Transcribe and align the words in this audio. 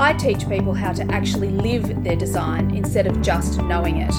I 0.00 0.14
teach 0.14 0.48
people 0.48 0.72
how 0.72 0.94
to 0.94 1.04
actually 1.12 1.50
live 1.50 2.02
their 2.02 2.16
design 2.16 2.74
instead 2.74 3.06
of 3.06 3.20
just 3.20 3.60
knowing 3.60 3.98
it. 3.98 4.14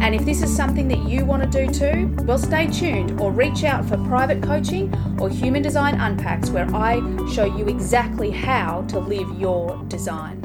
And 0.00 0.14
if 0.14 0.24
this 0.24 0.42
is 0.42 0.56
something 0.56 0.86
that 0.86 1.08
you 1.08 1.24
want 1.24 1.42
to 1.42 1.66
do 1.66 1.72
too, 1.72 2.14
well, 2.22 2.38
stay 2.38 2.68
tuned 2.68 3.20
or 3.20 3.32
reach 3.32 3.64
out 3.64 3.84
for 3.84 3.96
private 4.06 4.44
coaching 4.44 4.94
or 5.18 5.28
Human 5.28 5.60
Design 5.60 5.96
Unpacks, 5.96 6.50
where 6.50 6.72
I 6.72 7.00
show 7.32 7.46
you 7.46 7.66
exactly 7.66 8.30
how 8.30 8.82
to 8.82 9.00
live 9.00 9.28
your 9.36 9.76
design. 9.88 10.40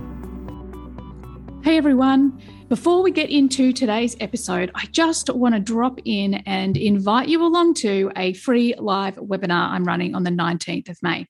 Hey 1.63 1.77
everyone. 1.77 2.41
Before 2.67 3.03
we 3.03 3.11
get 3.11 3.29
into 3.29 3.71
today's 3.71 4.15
episode, 4.19 4.71
I 4.73 4.87
just 4.87 5.29
want 5.29 5.53
to 5.53 5.61
drop 5.61 5.99
in 6.03 6.33
and 6.47 6.75
invite 6.75 7.27
you 7.27 7.43
along 7.43 7.75
to 7.75 8.11
a 8.15 8.33
free 8.33 8.73
live 8.79 9.17
webinar 9.17 9.69
I'm 9.69 9.85
running 9.85 10.15
on 10.15 10.23
the 10.23 10.31
19th 10.31 10.89
of 10.89 10.97
May. 11.03 11.27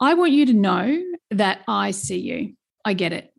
I 0.00 0.14
want 0.14 0.32
you 0.32 0.46
to 0.46 0.54
know 0.54 1.02
that 1.30 1.60
I 1.68 1.90
see 1.90 2.18
you. 2.18 2.54
I 2.84 2.94
get 2.94 3.12
it. 3.12 3.32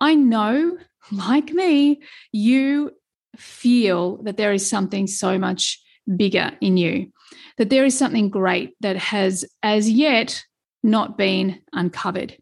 I 0.00 0.14
know, 0.14 0.78
like 1.12 1.50
me, 1.50 2.02
you 2.32 2.92
feel 3.36 4.22
that 4.22 4.36
there 4.36 4.52
is 4.52 4.68
something 4.68 5.06
so 5.06 5.38
much 5.38 5.80
bigger 6.16 6.52
in 6.60 6.76
you, 6.76 7.10
that 7.58 7.70
there 7.70 7.84
is 7.84 7.96
something 7.96 8.28
great 8.28 8.74
that 8.80 8.96
has 8.96 9.44
as 9.62 9.90
yet 9.90 10.44
not 10.82 11.16
been 11.16 11.60
uncovered. 11.72 12.36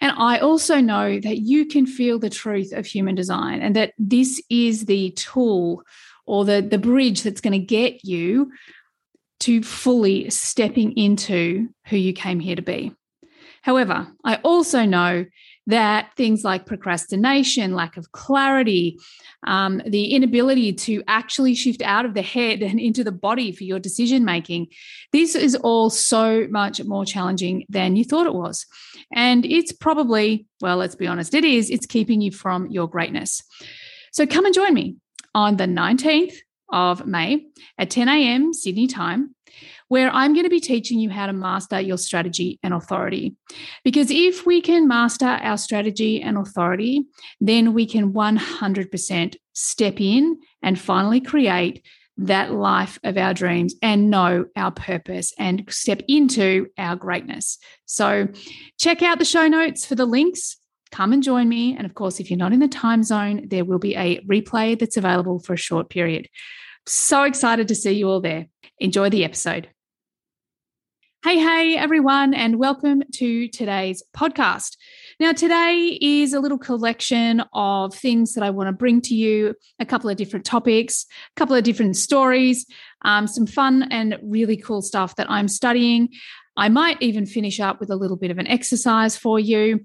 And 0.00 0.12
I 0.16 0.38
also 0.38 0.80
know 0.80 1.18
that 1.20 1.38
you 1.38 1.66
can 1.66 1.86
feel 1.86 2.18
the 2.18 2.30
truth 2.30 2.72
of 2.72 2.86
human 2.86 3.14
design 3.14 3.60
and 3.60 3.74
that 3.76 3.94
this 3.98 4.42
is 4.50 4.86
the 4.86 5.10
tool 5.12 5.82
or 6.26 6.44
the, 6.44 6.62
the 6.62 6.78
bridge 6.78 7.22
that's 7.22 7.40
going 7.40 7.58
to 7.58 7.58
get 7.58 8.04
you 8.04 8.50
to 9.40 9.62
fully 9.62 10.30
stepping 10.30 10.96
into 10.96 11.68
who 11.86 11.96
you 11.96 12.12
came 12.12 12.40
here 12.40 12.56
to 12.56 12.62
be. 12.62 12.92
However, 13.62 14.08
I 14.24 14.36
also 14.36 14.84
know 14.84 15.24
that 15.66 16.10
things 16.16 16.44
like 16.44 16.66
procrastination, 16.66 17.74
lack 17.74 17.96
of 17.96 18.12
clarity, 18.12 18.98
um, 19.46 19.80
the 19.86 20.12
inability 20.14 20.72
to 20.72 21.02
actually 21.08 21.54
shift 21.54 21.82
out 21.82 22.04
of 22.04 22.14
the 22.14 22.22
head 22.22 22.62
and 22.62 22.78
into 22.78 23.02
the 23.02 23.12
body 23.12 23.50
for 23.50 23.64
your 23.64 23.78
decision 23.78 24.24
making, 24.24 24.66
this 25.12 25.34
is 25.34 25.54
all 25.56 25.90
so 25.90 26.46
much 26.50 26.82
more 26.84 27.04
challenging 27.04 27.64
than 27.68 27.96
you 27.96 28.04
thought 28.04 28.26
it 28.26 28.34
was. 28.34 28.66
And 29.14 29.44
it's 29.46 29.72
probably, 29.72 30.46
well, 30.60 30.76
let's 30.76 30.96
be 30.96 31.06
honest, 31.06 31.34
it 31.34 31.44
is, 31.44 31.70
it's 31.70 31.86
keeping 31.86 32.20
you 32.20 32.30
from 32.30 32.68
your 32.68 32.88
greatness. 32.88 33.42
So 34.12 34.26
come 34.26 34.44
and 34.44 34.54
join 34.54 34.74
me 34.74 34.96
on 35.34 35.56
the 35.56 35.64
19th 35.64 36.34
of 36.74 37.06
May 37.06 37.46
at 37.78 37.88
10 37.88 38.08
a.m. 38.08 38.52
Sydney 38.52 38.86
time 38.86 39.34
where 39.88 40.10
I'm 40.10 40.32
going 40.32 40.44
to 40.44 40.50
be 40.50 40.60
teaching 40.60 40.98
you 40.98 41.10
how 41.10 41.26
to 41.26 41.32
master 41.32 41.80
your 41.80 41.98
strategy 41.98 42.58
and 42.62 42.74
authority. 42.74 43.36
Because 43.84 44.10
if 44.10 44.46
we 44.46 44.60
can 44.60 44.88
master 44.88 45.26
our 45.26 45.56
strategy 45.56 46.20
and 46.20 46.36
authority, 46.36 47.04
then 47.40 47.74
we 47.74 47.86
can 47.86 48.12
100% 48.12 49.36
step 49.52 50.00
in 50.00 50.38
and 50.62 50.80
finally 50.80 51.20
create 51.20 51.84
that 52.16 52.52
life 52.52 52.98
of 53.04 53.16
our 53.16 53.34
dreams 53.34 53.74
and 53.82 54.10
know 54.10 54.46
our 54.56 54.70
purpose 54.70 55.32
and 55.38 55.64
step 55.68 56.00
into 56.08 56.68
our 56.78 56.96
greatness. 56.96 57.58
So, 57.86 58.28
check 58.78 59.02
out 59.02 59.18
the 59.18 59.24
show 59.24 59.48
notes 59.48 59.84
for 59.84 59.96
the 59.96 60.06
links. 60.06 60.56
Come 60.92 61.12
and 61.12 61.24
join 61.24 61.48
me. 61.48 61.76
And 61.76 61.86
of 61.86 61.94
course, 61.94 62.20
if 62.20 62.30
you're 62.30 62.38
not 62.38 62.52
in 62.52 62.60
the 62.60 62.68
time 62.68 63.02
zone, 63.02 63.48
there 63.48 63.64
will 63.64 63.80
be 63.80 63.96
a 63.96 64.20
replay 64.20 64.78
that's 64.78 64.96
available 64.96 65.40
for 65.40 65.54
a 65.54 65.56
short 65.56 65.90
period. 65.90 66.28
So 66.86 67.22
excited 67.22 67.68
to 67.68 67.74
see 67.74 67.92
you 67.92 68.10
all 68.10 68.20
there. 68.20 68.46
Enjoy 68.78 69.08
the 69.08 69.24
episode. 69.24 69.70
Hey, 71.24 71.38
hey, 71.38 71.78
everyone, 71.78 72.34
and 72.34 72.58
welcome 72.58 73.02
to 73.14 73.48
today's 73.48 74.02
podcast. 74.14 74.76
Now, 75.18 75.32
today 75.32 75.98
is 76.02 76.34
a 76.34 76.40
little 76.40 76.58
collection 76.58 77.42
of 77.54 77.94
things 77.94 78.34
that 78.34 78.44
I 78.44 78.50
want 78.50 78.68
to 78.68 78.72
bring 78.72 79.00
to 79.02 79.14
you 79.14 79.54
a 79.78 79.86
couple 79.86 80.10
of 80.10 80.18
different 80.18 80.44
topics, 80.44 81.06
a 81.34 81.38
couple 81.38 81.56
of 81.56 81.64
different 81.64 81.96
stories, 81.96 82.66
um, 83.06 83.26
some 83.26 83.46
fun 83.46 83.84
and 83.90 84.18
really 84.22 84.58
cool 84.58 84.82
stuff 84.82 85.16
that 85.16 85.30
I'm 85.30 85.48
studying. 85.48 86.10
I 86.58 86.68
might 86.68 87.00
even 87.00 87.24
finish 87.24 87.60
up 87.60 87.80
with 87.80 87.88
a 87.88 87.96
little 87.96 88.18
bit 88.18 88.30
of 88.30 88.36
an 88.36 88.46
exercise 88.46 89.16
for 89.16 89.40
you. 89.40 89.80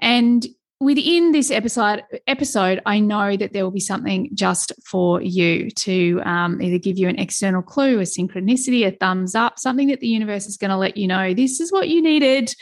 And 0.00 0.44
within 0.80 1.32
this 1.32 1.50
episode 1.50 2.02
episode 2.26 2.80
i 2.84 2.98
know 2.98 3.36
that 3.36 3.52
there 3.52 3.64
will 3.64 3.70
be 3.70 3.80
something 3.80 4.28
just 4.34 4.72
for 4.84 5.22
you 5.22 5.70
to 5.70 6.20
um, 6.24 6.60
either 6.60 6.78
give 6.78 6.98
you 6.98 7.08
an 7.08 7.18
external 7.18 7.62
clue 7.62 8.00
a 8.00 8.02
synchronicity 8.02 8.86
a 8.86 8.90
thumbs 8.90 9.34
up 9.34 9.58
something 9.58 9.88
that 9.88 10.00
the 10.00 10.08
universe 10.08 10.46
is 10.46 10.56
going 10.56 10.70
to 10.70 10.76
let 10.76 10.96
you 10.96 11.06
know 11.06 11.32
this 11.34 11.60
is 11.60 11.72
what 11.72 11.88
you 11.88 12.02
needed. 12.02 12.54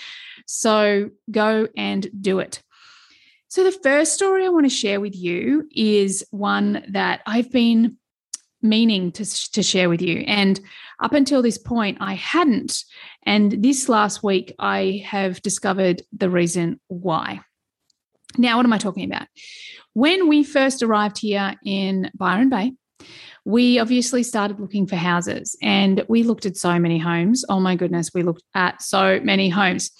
So 0.46 1.10
go 1.31 1.69
and 1.76 2.08
do 2.20 2.40
it. 2.40 2.62
So 3.48 3.64
the 3.64 3.72
first 3.72 4.14
story 4.14 4.44
i 4.44 4.48
want 4.48 4.66
to 4.66 4.70
share 4.70 5.00
with 5.00 5.16
you 5.16 5.69
is 5.75 6.25
one 6.31 6.84
that 6.90 7.20
i've 7.26 7.50
been 7.50 7.96
meaning 8.64 9.10
to, 9.10 9.25
to 9.50 9.62
share 9.62 9.88
with 9.88 10.00
you. 10.00 10.19
And 10.26 10.60
up 11.00 11.12
until 11.12 11.42
this 11.42 11.58
point 11.58 11.98
i 12.00 12.14
hadn't. 12.14 12.84
And 13.25 13.62
this 13.62 13.88
last 13.88 14.22
week 14.22 14.54
i 14.58 15.02
have 15.06 15.42
discovered 15.42 16.02
the 16.12 16.31
reason 16.31 16.81
why 16.88 17.40
now, 18.38 18.56
what 18.56 18.67
am 18.67 18.73
I 18.73 18.79
talking 18.79 19.05
about? 19.05 19.26
When 19.94 20.29
we 20.29 20.43
first 20.43 20.82
arrived 20.82 21.19
here 21.19 21.55
in 21.64 22.11
Byron 22.14 22.49
Bay, 22.49 22.73
we 23.44 23.79
obviously 23.79 24.23
started 24.23 24.61
looking 24.61 24.87
for 24.87 24.96
houses 24.96 25.56
and 25.62 26.05
we 26.08 26.23
looked 26.23 26.46
at 26.46 26.56
so 26.56 26.79
many 26.79 26.99
homes. 26.99 27.44
Oh 27.49 27.61
my 27.61 27.76
goodness, 27.76 28.11
we 28.14 28.23
looked 28.23 28.44
at 28.55 28.81
so 28.81 29.20
many 29.20 29.49
homes. 29.49 29.90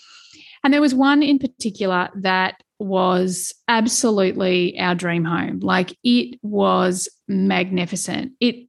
And 0.65 0.73
there 0.73 0.81
was 0.81 0.95
one 0.95 1.23
in 1.23 1.39
particular 1.39 2.09
that 2.21 2.63
was 2.79 3.53
absolutely 3.69 4.79
our 4.79 4.95
dream 4.95 5.25
home. 5.25 5.59
Like 5.61 5.97
it 6.05 6.39
was 6.43 7.09
magnificent. 7.27 8.33
It 8.41 8.69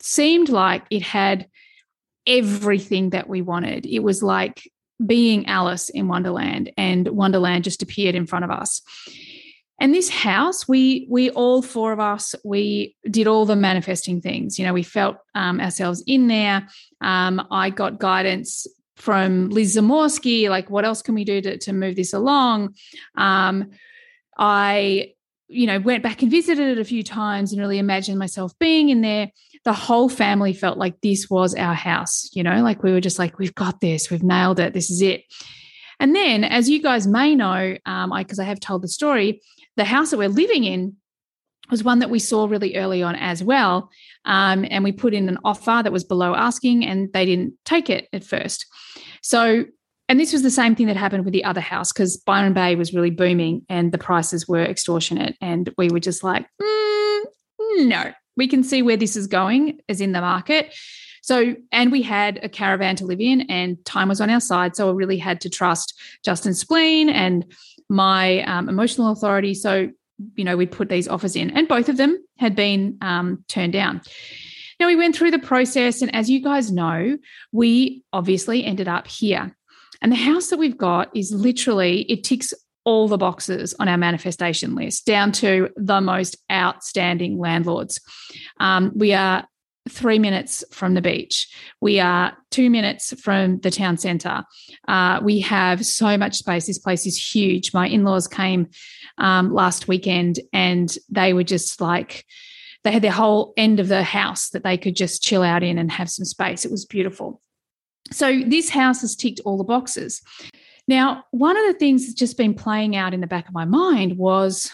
seemed 0.00 0.48
like 0.48 0.84
it 0.90 1.02
had 1.02 1.48
everything 2.26 3.10
that 3.10 3.28
we 3.28 3.42
wanted. 3.42 3.84
It 3.86 4.00
was 4.00 4.22
like 4.22 4.70
being 5.04 5.46
Alice 5.46 5.88
in 5.88 6.08
Wonderland, 6.08 6.72
and 6.76 7.08
Wonderland 7.08 7.64
just 7.64 7.82
appeared 7.82 8.14
in 8.14 8.26
front 8.26 8.44
of 8.44 8.50
us. 8.50 8.82
And 9.80 9.92
this 9.92 10.08
house, 10.08 10.68
we 10.68 11.06
we 11.10 11.30
all 11.30 11.60
four 11.60 11.92
of 11.92 12.00
us, 12.00 12.34
we 12.44 12.96
did 13.10 13.26
all 13.26 13.44
the 13.44 13.56
manifesting 13.56 14.20
things. 14.20 14.58
You 14.58 14.66
know, 14.66 14.72
we 14.72 14.84
felt 14.84 15.16
um, 15.34 15.60
ourselves 15.60 16.02
in 16.06 16.28
there. 16.28 16.68
Um, 17.00 17.44
I 17.50 17.70
got 17.70 17.98
guidance 17.98 18.66
from 18.96 19.50
Liz 19.50 19.76
Zamorski, 19.76 20.48
like 20.48 20.70
what 20.70 20.84
else 20.84 21.02
can 21.02 21.14
we 21.14 21.24
do 21.24 21.40
to, 21.40 21.58
to 21.58 21.72
move 21.72 21.96
this 21.96 22.12
along? 22.12 22.74
Um, 23.16 23.72
I, 24.38 25.12
you 25.54 25.66
know, 25.66 25.78
went 25.78 26.02
back 26.02 26.22
and 26.22 26.30
visited 26.30 26.76
it 26.76 26.80
a 26.80 26.84
few 26.84 27.02
times 27.02 27.52
and 27.52 27.60
really 27.60 27.78
imagined 27.78 28.18
myself 28.18 28.58
being 28.58 28.88
in 28.88 29.00
there. 29.00 29.30
The 29.64 29.72
whole 29.72 30.08
family 30.08 30.52
felt 30.52 30.78
like 30.78 31.00
this 31.00 31.30
was 31.30 31.54
our 31.54 31.74
house, 31.74 32.28
you 32.32 32.42
know, 32.42 32.62
like 32.62 32.82
we 32.82 32.92
were 32.92 33.00
just 33.00 33.18
like, 33.18 33.38
we've 33.38 33.54
got 33.54 33.80
this, 33.80 34.10
we've 34.10 34.22
nailed 34.22 34.60
it, 34.60 34.74
this 34.74 34.90
is 34.90 35.00
it. 35.00 35.24
And 36.00 36.14
then, 36.14 36.44
as 36.44 36.68
you 36.68 36.82
guys 36.82 37.06
may 37.06 37.34
know, 37.34 37.76
um, 37.86 38.12
I 38.12 38.24
because 38.24 38.38
I 38.38 38.44
have 38.44 38.60
told 38.60 38.82
the 38.82 38.88
story, 38.88 39.40
the 39.76 39.84
house 39.84 40.10
that 40.10 40.18
we're 40.18 40.28
living 40.28 40.64
in 40.64 40.96
was 41.70 41.84
one 41.84 42.00
that 42.00 42.10
we 42.10 42.18
saw 42.18 42.46
really 42.46 42.76
early 42.76 43.02
on 43.02 43.14
as 43.16 43.42
well. 43.42 43.90
Um, 44.24 44.66
and 44.70 44.84
we 44.84 44.92
put 44.92 45.14
in 45.14 45.28
an 45.28 45.38
offer 45.44 45.80
that 45.82 45.92
was 45.92 46.04
below 46.04 46.34
asking, 46.34 46.84
and 46.84 47.12
they 47.12 47.24
didn't 47.24 47.54
take 47.64 47.88
it 47.88 48.08
at 48.12 48.24
first. 48.24 48.66
So, 49.22 49.64
and 50.08 50.20
this 50.20 50.32
was 50.32 50.42
the 50.42 50.50
same 50.50 50.74
thing 50.74 50.86
that 50.86 50.96
happened 50.96 51.24
with 51.24 51.32
the 51.32 51.44
other 51.44 51.60
house 51.60 51.92
because 51.92 52.16
Byron 52.16 52.52
Bay 52.52 52.76
was 52.76 52.92
really 52.92 53.10
booming 53.10 53.64
and 53.68 53.90
the 53.90 53.98
prices 53.98 54.46
were 54.46 54.62
extortionate. 54.62 55.36
And 55.40 55.72
we 55.78 55.88
were 55.88 56.00
just 56.00 56.22
like, 56.22 56.46
mm, 56.60 57.22
no, 57.78 58.12
we 58.36 58.46
can 58.46 58.62
see 58.62 58.82
where 58.82 58.96
this 58.96 59.16
is 59.16 59.26
going, 59.26 59.80
as 59.88 60.00
in 60.00 60.12
the 60.12 60.20
market. 60.20 60.74
So, 61.22 61.56
and 61.72 61.90
we 61.90 62.02
had 62.02 62.38
a 62.42 62.50
caravan 62.50 62.96
to 62.96 63.06
live 63.06 63.20
in, 63.20 63.42
and 63.42 63.82
time 63.86 64.08
was 64.08 64.20
on 64.20 64.28
our 64.28 64.40
side. 64.40 64.76
So, 64.76 64.90
I 64.90 64.92
really 64.92 65.16
had 65.16 65.40
to 65.42 65.48
trust 65.48 65.98
Justin 66.22 66.52
Spleen 66.52 67.08
and 67.08 67.46
my 67.88 68.42
um, 68.42 68.68
emotional 68.68 69.10
authority. 69.10 69.54
So, 69.54 69.90
you 70.36 70.44
know, 70.44 70.54
we'd 70.54 70.70
put 70.70 70.90
these 70.90 71.08
offers 71.08 71.34
in, 71.34 71.50
and 71.50 71.66
both 71.66 71.88
of 71.88 71.96
them 71.96 72.22
had 72.38 72.54
been 72.54 72.98
um, 73.00 73.42
turned 73.48 73.72
down. 73.72 74.02
Now, 74.78 74.86
we 74.86 74.96
went 74.96 75.16
through 75.16 75.30
the 75.30 75.38
process, 75.38 76.02
and 76.02 76.14
as 76.14 76.28
you 76.28 76.42
guys 76.42 76.70
know, 76.70 77.16
we 77.52 78.02
obviously 78.12 78.62
ended 78.62 78.88
up 78.88 79.06
here. 79.06 79.56
And 80.02 80.12
the 80.12 80.16
house 80.16 80.48
that 80.48 80.58
we've 80.58 80.78
got 80.78 81.14
is 81.16 81.32
literally, 81.32 82.02
it 82.02 82.24
ticks 82.24 82.52
all 82.84 83.08
the 83.08 83.18
boxes 83.18 83.74
on 83.78 83.88
our 83.88 83.96
manifestation 83.96 84.74
list, 84.74 85.06
down 85.06 85.32
to 85.32 85.70
the 85.76 86.00
most 86.00 86.36
outstanding 86.52 87.38
landlords. 87.38 88.00
Um, 88.60 88.92
we 88.94 89.14
are 89.14 89.46
three 89.88 90.18
minutes 90.18 90.64
from 90.70 90.94
the 90.94 91.02
beach. 91.02 91.48
We 91.80 92.00
are 92.00 92.36
two 92.50 92.70
minutes 92.70 93.18
from 93.20 93.60
the 93.60 93.70
town 93.70 93.98
centre. 93.98 94.44
Uh, 94.88 95.20
we 95.22 95.40
have 95.40 95.84
so 95.84 96.16
much 96.16 96.36
space. 96.36 96.66
This 96.66 96.78
place 96.78 97.06
is 97.06 97.34
huge. 97.34 97.74
My 97.74 97.88
in 97.88 98.04
laws 98.04 98.26
came 98.26 98.68
um, 99.18 99.52
last 99.52 99.88
weekend 99.88 100.40
and 100.52 100.96
they 101.10 101.32
were 101.34 101.44
just 101.44 101.80
like, 101.80 102.24
they 102.82 102.92
had 102.92 103.02
their 103.02 103.12
whole 103.12 103.52
end 103.56 103.80
of 103.80 103.88
the 103.88 104.02
house 104.02 104.50
that 104.50 104.62
they 104.62 104.76
could 104.76 104.96
just 104.96 105.22
chill 105.22 105.42
out 105.42 105.62
in 105.62 105.78
and 105.78 105.90
have 105.92 106.10
some 106.10 106.24
space. 106.24 106.64
It 106.64 106.70
was 106.70 106.86
beautiful. 106.86 107.40
So 108.12 108.42
this 108.46 108.70
house 108.70 109.00
has 109.00 109.16
ticked 109.16 109.40
all 109.44 109.56
the 109.56 109.64
boxes. 109.64 110.22
Now, 110.86 111.24
one 111.30 111.56
of 111.56 111.64
the 111.66 111.78
things 111.78 112.04
that's 112.04 112.18
just 112.18 112.36
been 112.36 112.54
playing 112.54 112.94
out 112.94 113.14
in 113.14 113.20
the 113.20 113.26
back 113.26 113.48
of 113.48 113.54
my 113.54 113.64
mind 113.64 114.18
was 114.18 114.70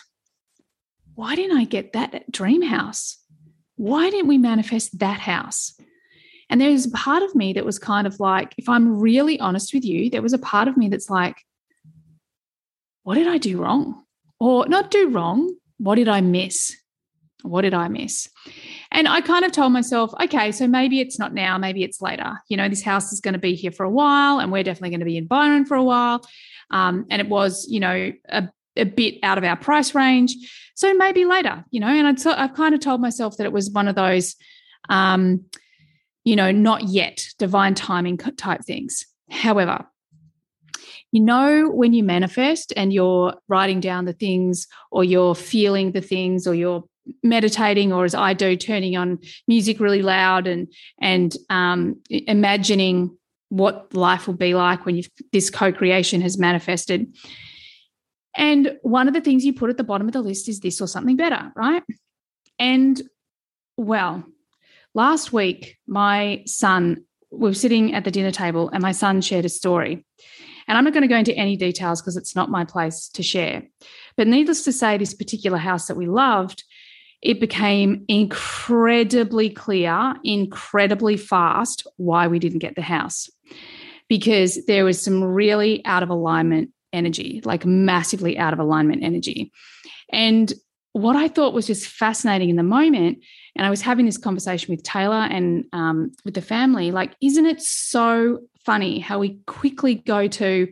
why 1.15 1.35
didn't 1.35 1.57
I 1.57 1.65
get 1.65 1.93
that 1.93 2.31
dream 2.33 2.63
house? 2.63 3.19
Why 3.77 4.11
didn't 4.11 4.29
we 4.29 4.39
manifest 4.39 4.99
that 4.99 5.21
house? 5.21 5.79
And 6.49 6.61
there's 6.61 6.87
a 6.87 6.91
part 6.91 7.23
of 7.23 7.35
me 7.35 7.53
that 7.53 7.65
was 7.65 7.79
kind 7.79 8.07
of 8.07 8.19
like, 8.19 8.55
if 8.59 8.69
I'm 8.69 8.99
really 8.99 9.39
honest 9.39 9.73
with 9.73 9.85
you, 9.85 10.11
there 10.11 10.23
was 10.23 10.33
a 10.33 10.39
part 10.39 10.67
of 10.67 10.77
me 10.77 10.89
that's 10.89 11.09
like, 11.09 11.37
what 13.05 13.15
did 13.15 13.29
I 13.29 13.39
do 13.39 13.63
wrong? 13.63 14.03
Or 14.41 14.67
not 14.67 14.91
do 14.91 15.09
wrong, 15.09 15.55
what 15.79 15.95
did 15.95 16.09
I 16.09 16.21
miss? 16.21 16.77
What 17.43 17.63
did 17.63 17.75
I 17.75 17.89
miss? 17.89 18.29
And 18.93 19.07
I 19.07 19.21
kind 19.21 19.45
of 19.45 19.53
told 19.53 19.73
myself, 19.73 20.13
okay, 20.21 20.51
so 20.51 20.67
maybe 20.67 21.01
it's 21.01 21.19
not 21.19 21.33
now, 21.33 21.57
maybe 21.59 21.85
it's 21.85 22.03
later. 22.03 22.41
You 22.49 22.57
know, 22.57 22.69
this 22.69 22.83
house 22.83 23.13
is 23.13 23.21
going 23.21 23.35
to 23.35 23.41
be 23.41 23.55
here 23.55 23.71
for 23.71 23.85
a 23.85 23.91
while, 23.91 24.41
and 24.41 24.51
we're 24.51 24.65
definitely 24.65 24.91
going 24.91 25.01
to 25.01 25.07
be 25.07 25.17
in 25.17 25.27
Byron 25.27 25.65
for 25.65 25.77
a 25.77 25.85
while. 25.85 26.27
Um, 26.71 27.07
and 27.09 27.23
it 27.23 27.29
was, 27.29 27.67
you 27.69 27.81
know, 27.81 28.13
a, 28.29 28.49
a, 28.77 28.85
bit 28.85 29.17
out 29.23 29.39
of 29.39 29.45
our 29.45 29.57
price 29.57 29.95
range. 29.95 30.35
So 30.75 30.93
maybe 30.95 31.25
later, 31.25 31.65
you 31.71 31.81
know, 31.81 31.89
and 31.89 32.07
I'd, 32.07 32.27
I've 32.27 32.55
kind 32.55 32.75
of 32.75 32.81
told 32.81 33.01
myself 33.01 33.37
that 33.37 33.45
it 33.45 33.53
was 33.53 33.71
one 33.71 33.89
of 33.89 33.95
those, 33.95 34.37
um, 34.89 35.45
you 36.25 36.37
know, 36.37 36.51
not 36.51 36.85
yet 36.85 37.27
divine 37.39 37.75
timing 37.75 38.19
type 38.19 38.65
things. 38.65 39.07
However, 39.31 39.87
you 41.13 41.21
know 41.21 41.69
when 41.69 41.93
you 41.93 42.05
manifest 42.05 42.73
and 42.77 42.93
you're 42.93 43.35
writing 43.49 43.81
down 43.81 44.05
the 44.05 44.13
things 44.13 44.69
or 44.91 45.03
you're 45.03 45.35
feeling 45.35 45.93
the 45.93 46.01
things 46.01 46.47
or 46.47 46.55
you're 46.55 46.85
meditating 47.23 47.93
or 47.93 48.05
as 48.05 48.15
I 48.15 48.35
do, 48.35 48.57
turning 48.57 48.97
on 48.97 49.19
music 49.49 49.81
really 49.81 50.03
loud 50.03 50.47
and 50.47 50.69
and 51.01 51.37
um, 51.49 52.01
imagining 52.09 53.17
what 53.49 53.93
life 53.95 54.27
will 54.27 54.35
be 54.35 54.55
like 54.55 54.87
when 54.87 55.03
this 55.33 55.51
co-creation 55.51 56.21
has 56.21 56.39
manifested. 56.39 57.15
And 58.37 58.79
one 58.83 59.09
of 59.09 59.15
the 59.15 59.21
things 59.21 59.45
you 59.45 59.53
put 59.53 59.71
at 59.71 59.77
the 59.77 59.85
bottom 59.85 60.07
of 60.07 60.13
the 60.13 60.23
list 60.23 60.49
is 60.49 60.61
this 60.61 60.81
or 60.81 60.87
something 60.87 61.17
better, 61.17 61.51
right? 61.57 61.83
And 62.59 63.01
well, 63.77 64.25
last 64.95 65.33
week 65.33 65.79
my 65.87 66.43
son 66.47 67.05
we 67.33 67.49
were 67.49 67.55
sitting 67.55 67.95
at 67.95 68.05
the 68.05 68.11
dinner 68.11 68.31
table 68.31 68.71
and 68.73 68.83
my 68.83 68.93
son 68.93 69.21
shared 69.21 69.45
a 69.45 69.49
story. 69.49 70.05
And 70.67 70.79
I'm 70.79 70.85
not 70.85 70.93
going 70.93 71.03
to 71.03 71.09
go 71.09 71.17
into 71.17 71.35
any 71.35 71.57
details 71.57 72.01
because 72.01 72.17
it's 72.17 72.37
not 72.37 72.51
my 72.51 72.65
place 72.65 73.09
to 73.15 73.23
share. 73.23 73.65
But 74.17 74.27
needless 74.27 74.65
to 74.65 74.73
say, 74.73 74.99
this 74.99 75.15
particular 75.15 75.59
house 75.59 75.87
that 75.87 75.97
we 75.97 76.07
loved 76.07 76.65
it 77.23 77.41
became 77.41 78.05
incredibly 78.09 79.51
clear, 79.51 80.15
incredibly 80.25 81.17
fast 81.17 81.87
why 81.97 82.27
we 82.27 82.39
didn't 82.39 82.61
get 82.61 82.77
the 82.77 82.83
house. 82.83 83.29
Because 84.09 84.65
there 84.67 84.85
was 84.85 85.01
some 85.01 85.23
really 85.23 85.85
out 85.85 86.03
of 86.03 86.11
alignment 86.11 86.71
energy, 86.93 87.41
like 87.45 87.65
massively 87.65 88.39
out 88.39 88.53
of 88.53 88.59
alignment 88.59 89.05
energy. 89.05 89.53
And 90.11 90.53
what 90.93 91.15
I 91.15 91.29
thought 91.29 91.55
was 91.55 91.67
just 91.67 91.87
fascinating 91.87 92.51
in 92.51 92.57
the 92.57 92.63
moment, 92.63 93.19
and 93.55 93.67
I 93.67 93.71
was 93.71 93.81
having 93.81 94.07
this 94.07 94.19
conversation 94.19 94.73
with 94.75 94.83
Taylor 94.83 95.29
and 95.31 95.65
um, 95.73 96.13
with 96.25 96.35
the 96.35 96.43
family, 96.43 96.91
like, 96.91 97.15
isn't 97.23 97.47
it 97.47 97.61
so 97.61 98.41
funny 98.65 98.99
how 98.99 99.19
we 99.19 99.39
quickly 99.47 99.95
go 99.95 100.27
to 100.27 100.69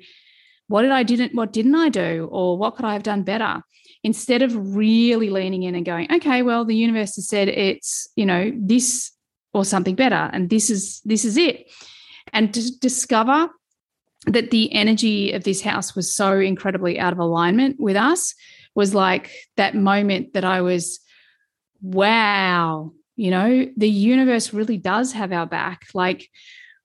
what 0.66 0.82
did 0.82 0.90
I 0.90 1.02
didn't 1.02 1.34
what 1.34 1.52
didn't 1.52 1.74
I 1.74 1.88
do 1.88 2.28
or 2.30 2.58
what 2.58 2.76
could 2.76 2.84
I 2.84 2.92
have 2.92 3.02
done 3.02 3.22
better? 3.22 3.62
Instead 4.04 4.42
of 4.42 4.76
really 4.76 5.30
leaning 5.30 5.64
in 5.64 5.74
and 5.74 5.84
going, 5.84 6.12
okay, 6.12 6.42
well, 6.42 6.64
the 6.64 6.76
universe 6.76 7.16
has 7.16 7.28
said 7.28 7.48
it's, 7.48 8.08
you 8.16 8.26
know, 8.26 8.52
this 8.56 9.12
or 9.54 9.64
something 9.64 9.94
better, 9.94 10.30
and 10.32 10.50
this 10.50 10.70
is 10.70 11.00
this 11.04 11.24
is 11.24 11.36
it. 11.36 11.70
And 12.32 12.52
to 12.54 12.78
discover 12.78 13.48
that 14.26 14.50
the 14.50 14.72
energy 14.72 15.32
of 15.32 15.44
this 15.44 15.62
house 15.62 15.96
was 15.96 16.14
so 16.14 16.38
incredibly 16.38 16.98
out 16.98 17.12
of 17.12 17.18
alignment 17.18 17.80
with 17.80 17.96
us 17.96 18.34
was 18.74 18.94
like 18.94 19.30
that 19.56 19.74
moment 19.74 20.34
that 20.34 20.44
I 20.44 20.60
was, 20.60 21.00
wow, 21.80 22.92
you 23.16 23.30
know, 23.30 23.66
the 23.76 23.88
universe 23.88 24.52
really 24.52 24.76
does 24.76 25.12
have 25.12 25.32
our 25.32 25.46
back. 25.46 25.86
Like 25.94 26.28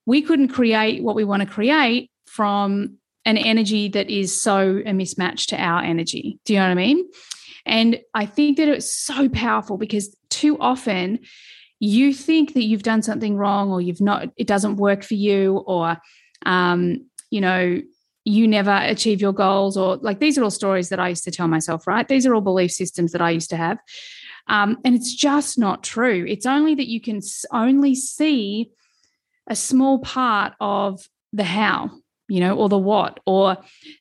we 0.05 0.21
couldn't 0.21 0.49
create 0.49 1.03
what 1.03 1.15
we 1.15 1.23
want 1.23 1.41
to 1.41 1.47
create 1.49 2.11
from 2.25 2.97
an 3.25 3.37
energy 3.37 3.87
that 3.89 4.09
is 4.09 4.39
so 4.39 4.81
a 4.85 4.91
mismatch 4.91 5.47
to 5.47 5.57
our 5.57 5.81
energy. 5.81 6.39
Do 6.45 6.53
you 6.53 6.59
know 6.59 6.65
what 6.65 6.71
I 6.71 6.75
mean? 6.75 7.09
And 7.65 7.99
I 8.13 8.25
think 8.25 8.57
that 8.57 8.67
it's 8.67 8.93
so 8.93 9.29
powerful 9.29 9.77
because 9.77 10.15
too 10.29 10.57
often 10.59 11.19
you 11.79 12.13
think 12.13 12.53
that 12.53 12.63
you've 12.63 12.83
done 12.83 13.01
something 13.01 13.37
wrong 13.37 13.71
or 13.71 13.81
you've 13.81 14.01
not, 14.01 14.29
it 14.37 14.47
doesn't 14.47 14.77
work 14.77 15.03
for 15.03 15.15
you, 15.15 15.57
or, 15.65 15.97
um, 16.45 17.05
you 17.29 17.41
know, 17.41 17.81
you 18.25 18.47
never 18.47 18.71
achieve 18.71 19.19
your 19.19 19.33
goals, 19.33 19.75
or 19.75 19.97
like 19.97 20.19
these 20.19 20.37
are 20.37 20.43
all 20.43 20.51
stories 20.51 20.89
that 20.89 20.99
I 20.99 21.09
used 21.09 21.25
to 21.25 21.31
tell 21.31 21.47
myself, 21.47 21.85
right? 21.87 22.07
These 22.07 22.25
are 22.25 22.33
all 22.33 22.41
belief 22.41 22.71
systems 22.71 23.11
that 23.11 23.21
I 23.21 23.31
used 23.31 23.49
to 23.49 23.57
have. 23.57 23.79
Um, 24.47 24.77
and 24.85 24.95
it's 24.95 25.13
just 25.13 25.57
not 25.57 25.83
true. 25.83 26.25
It's 26.27 26.45
only 26.45 26.75
that 26.75 26.87
you 26.87 27.01
can 27.01 27.21
only 27.51 27.95
see 27.95 28.71
a 29.47 29.55
small 29.55 29.99
part 29.99 30.53
of 30.61 31.05
the 31.33 31.43
how 31.43 31.91
you 32.27 32.39
know, 32.39 32.55
or 32.57 32.69
the 32.69 32.77
what, 32.77 33.19
or 33.25 33.57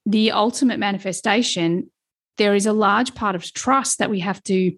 the 0.06 0.30
ultimate 0.30 0.78
manifestation, 0.78 1.90
there 2.38 2.54
is 2.54 2.66
a 2.66 2.72
large 2.72 3.14
part 3.14 3.34
of 3.34 3.52
trust 3.52 3.98
that 3.98 4.10
we 4.10 4.20
have 4.20 4.42
to 4.44 4.72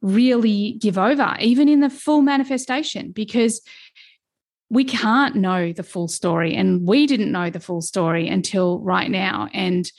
really 0.00 0.72
give 0.80 0.96
over, 0.96 1.36
even 1.40 1.68
in 1.68 1.80
the 1.80 1.90
full 1.90 2.22
manifestation, 2.22 3.10
because 3.10 3.60
we 4.70 4.84
can't 4.84 5.34
know 5.34 5.72
the 5.72 5.82
full 5.82 6.08
story. 6.08 6.54
And 6.54 6.86
we 6.86 7.06
didn't 7.06 7.32
know 7.32 7.50
the 7.50 7.60
full 7.60 7.80
story 7.80 8.28
until 8.28 8.80
right 8.80 9.10
now. 9.10 9.48
And 9.52 9.90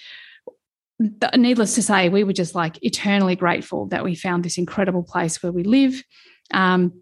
needless 1.35 1.75
to 1.75 1.81
say, 1.81 2.09
we 2.09 2.23
were 2.23 2.33
just 2.33 2.55
like 2.55 2.83
eternally 2.83 3.35
grateful 3.35 3.87
that 3.87 4.03
we 4.03 4.15
found 4.15 4.43
this 4.43 4.57
incredible 4.57 5.03
place 5.03 5.41
where 5.41 5.51
we 5.51 5.63
live. 5.63 6.03
Um, 6.53 7.01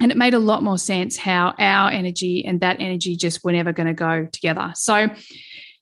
and 0.00 0.10
it 0.10 0.16
made 0.16 0.34
a 0.34 0.38
lot 0.38 0.62
more 0.62 0.78
sense 0.78 1.16
how 1.16 1.54
our 1.58 1.90
energy 1.90 2.44
and 2.44 2.60
that 2.60 2.80
energy 2.80 3.16
just 3.16 3.44
were 3.44 3.52
never 3.52 3.72
going 3.72 3.86
to 3.86 3.94
go 3.94 4.26
together. 4.32 4.72
So, 4.74 5.08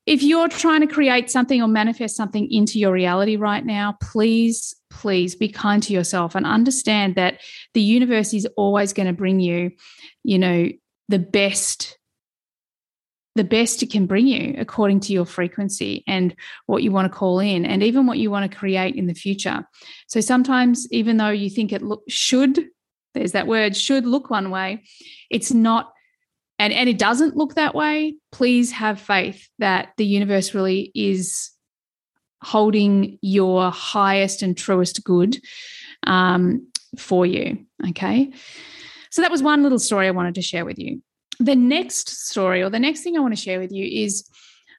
if 0.05 0.21
you're 0.23 0.49
trying 0.49 0.81
to 0.81 0.89
create 0.89 1.31
something 1.31 1.63
or 1.63 1.69
manifest 1.69 2.17
something 2.17 2.51
into 2.51 2.81
your 2.81 2.91
reality 2.91 3.37
right 3.37 3.65
now, 3.65 3.97
please, 4.03 4.75
please 4.91 5.37
be 5.37 5.49
kind 5.49 5.81
to 5.85 5.93
yourself 5.93 6.35
and 6.35 6.45
understand 6.45 7.15
that 7.15 7.41
the 7.73 7.81
universe 7.81 8.35
is 8.35 8.45
always 8.57 8.93
going 8.93 9.07
to 9.07 9.13
bring 9.13 9.39
you, 9.39 9.71
you 10.25 10.41
know, 10.41 10.69
the 11.09 11.21
best 11.21 11.99
the 13.35 13.45
best 13.45 13.83
it 13.83 13.91
can 13.91 14.07
bring 14.07 14.27
you 14.27 14.55
according 14.59 15.01
to 15.01 15.13
your 15.13 15.25
frequency 15.25 16.05
and 16.07 16.35
what 16.67 16.83
you 16.83 16.91
want 16.91 17.11
to 17.11 17.19
call 17.19 17.39
in 17.39 17.65
and 17.65 17.83
even 17.83 18.07
what 18.07 18.19
you 18.19 18.31
want 18.31 18.51
to 18.51 18.59
create 18.59 18.95
in 18.95 19.07
the 19.07 19.15
future 19.15 19.67
so 20.07 20.21
sometimes 20.21 20.87
even 20.93 21.17
though 21.17 21.31
you 21.31 21.49
think 21.49 21.73
it 21.73 21.83
should 22.09 22.67
there's 23.15 23.33
that 23.33 23.47
word 23.47 23.77
should 23.77 24.07
look 24.07 24.31
one 24.31 24.51
way 24.51 24.83
it's 25.31 25.53
not 25.53 25.93
and 26.59 26.73
and 26.73 26.89
it 26.89 26.99
doesn't 26.99 27.37
look 27.37 27.55
that 27.55 27.75
way 27.75 28.15
please 28.31 28.73
have 28.73 29.01
faith 29.01 29.49
that 29.59 29.91
the 29.97 30.07
universe 30.07 30.55
really 30.55 30.91
is 30.95 31.51
holding 32.43 33.19
your 33.23 33.71
highest 33.71 34.43
and 34.43 34.57
truest 34.57 35.05
good 35.05 35.41
um, 36.07 36.67
for 36.99 37.25
you 37.25 37.65
okay 37.89 38.33
so 39.11 39.23
that 39.23 39.31
was 39.31 39.43
one 39.43 39.63
little 39.63 39.79
story 39.79 40.09
i 40.09 40.11
wanted 40.11 40.35
to 40.35 40.43
share 40.43 40.65
with 40.65 40.79
you 40.79 41.01
the 41.39 41.57
next 41.57 42.09
story 42.09 42.63
or 42.63 42.71
the 42.71 42.79
next 42.79 43.03
thing 43.03 43.17
I 43.17 43.21
want 43.21 43.35
to 43.35 43.41
share 43.41 43.59
with 43.59 43.73
you 43.73 44.05
is 44.05 44.29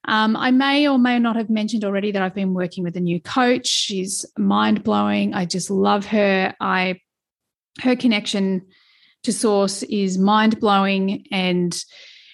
um, 0.06 0.36
I 0.36 0.52
may 0.52 0.88
or 0.88 1.00
may 1.00 1.20
not 1.20 1.36
have 1.36 1.50
mentioned 1.50 1.86
already 1.86 2.12
that 2.12 2.22
I've 2.22 2.36
been 2.36 2.54
working 2.54 2.84
with 2.84 2.98
a 2.98 3.02
new 3.02 3.22
coach. 3.22 3.68
She's 3.68 4.26
mind 4.38 4.84
blowing. 4.84 5.34
I 5.34 5.46
just 5.46 5.70
love 5.70 6.06
her. 6.08 6.54
I 6.60 7.00
her 7.82 7.96
connection 7.96 8.66
to 9.24 9.34
source 9.34 9.84
is 9.84 10.18
mind 10.18 10.60
blowing, 10.60 11.26
and 11.32 11.78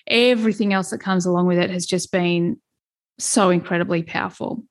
everything 0.07 0.73
else 0.73 0.89
that 0.89 0.99
comes 0.99 1.25
along 1.25 1.47
with 1.47 1.59
it 1.59 1.69
has 1.69 1.85
just 1.85 2.11
been 2.11 2.59
so 3.19 3.49
incredibly 3.49 4.03
powerful. 4.03 4.63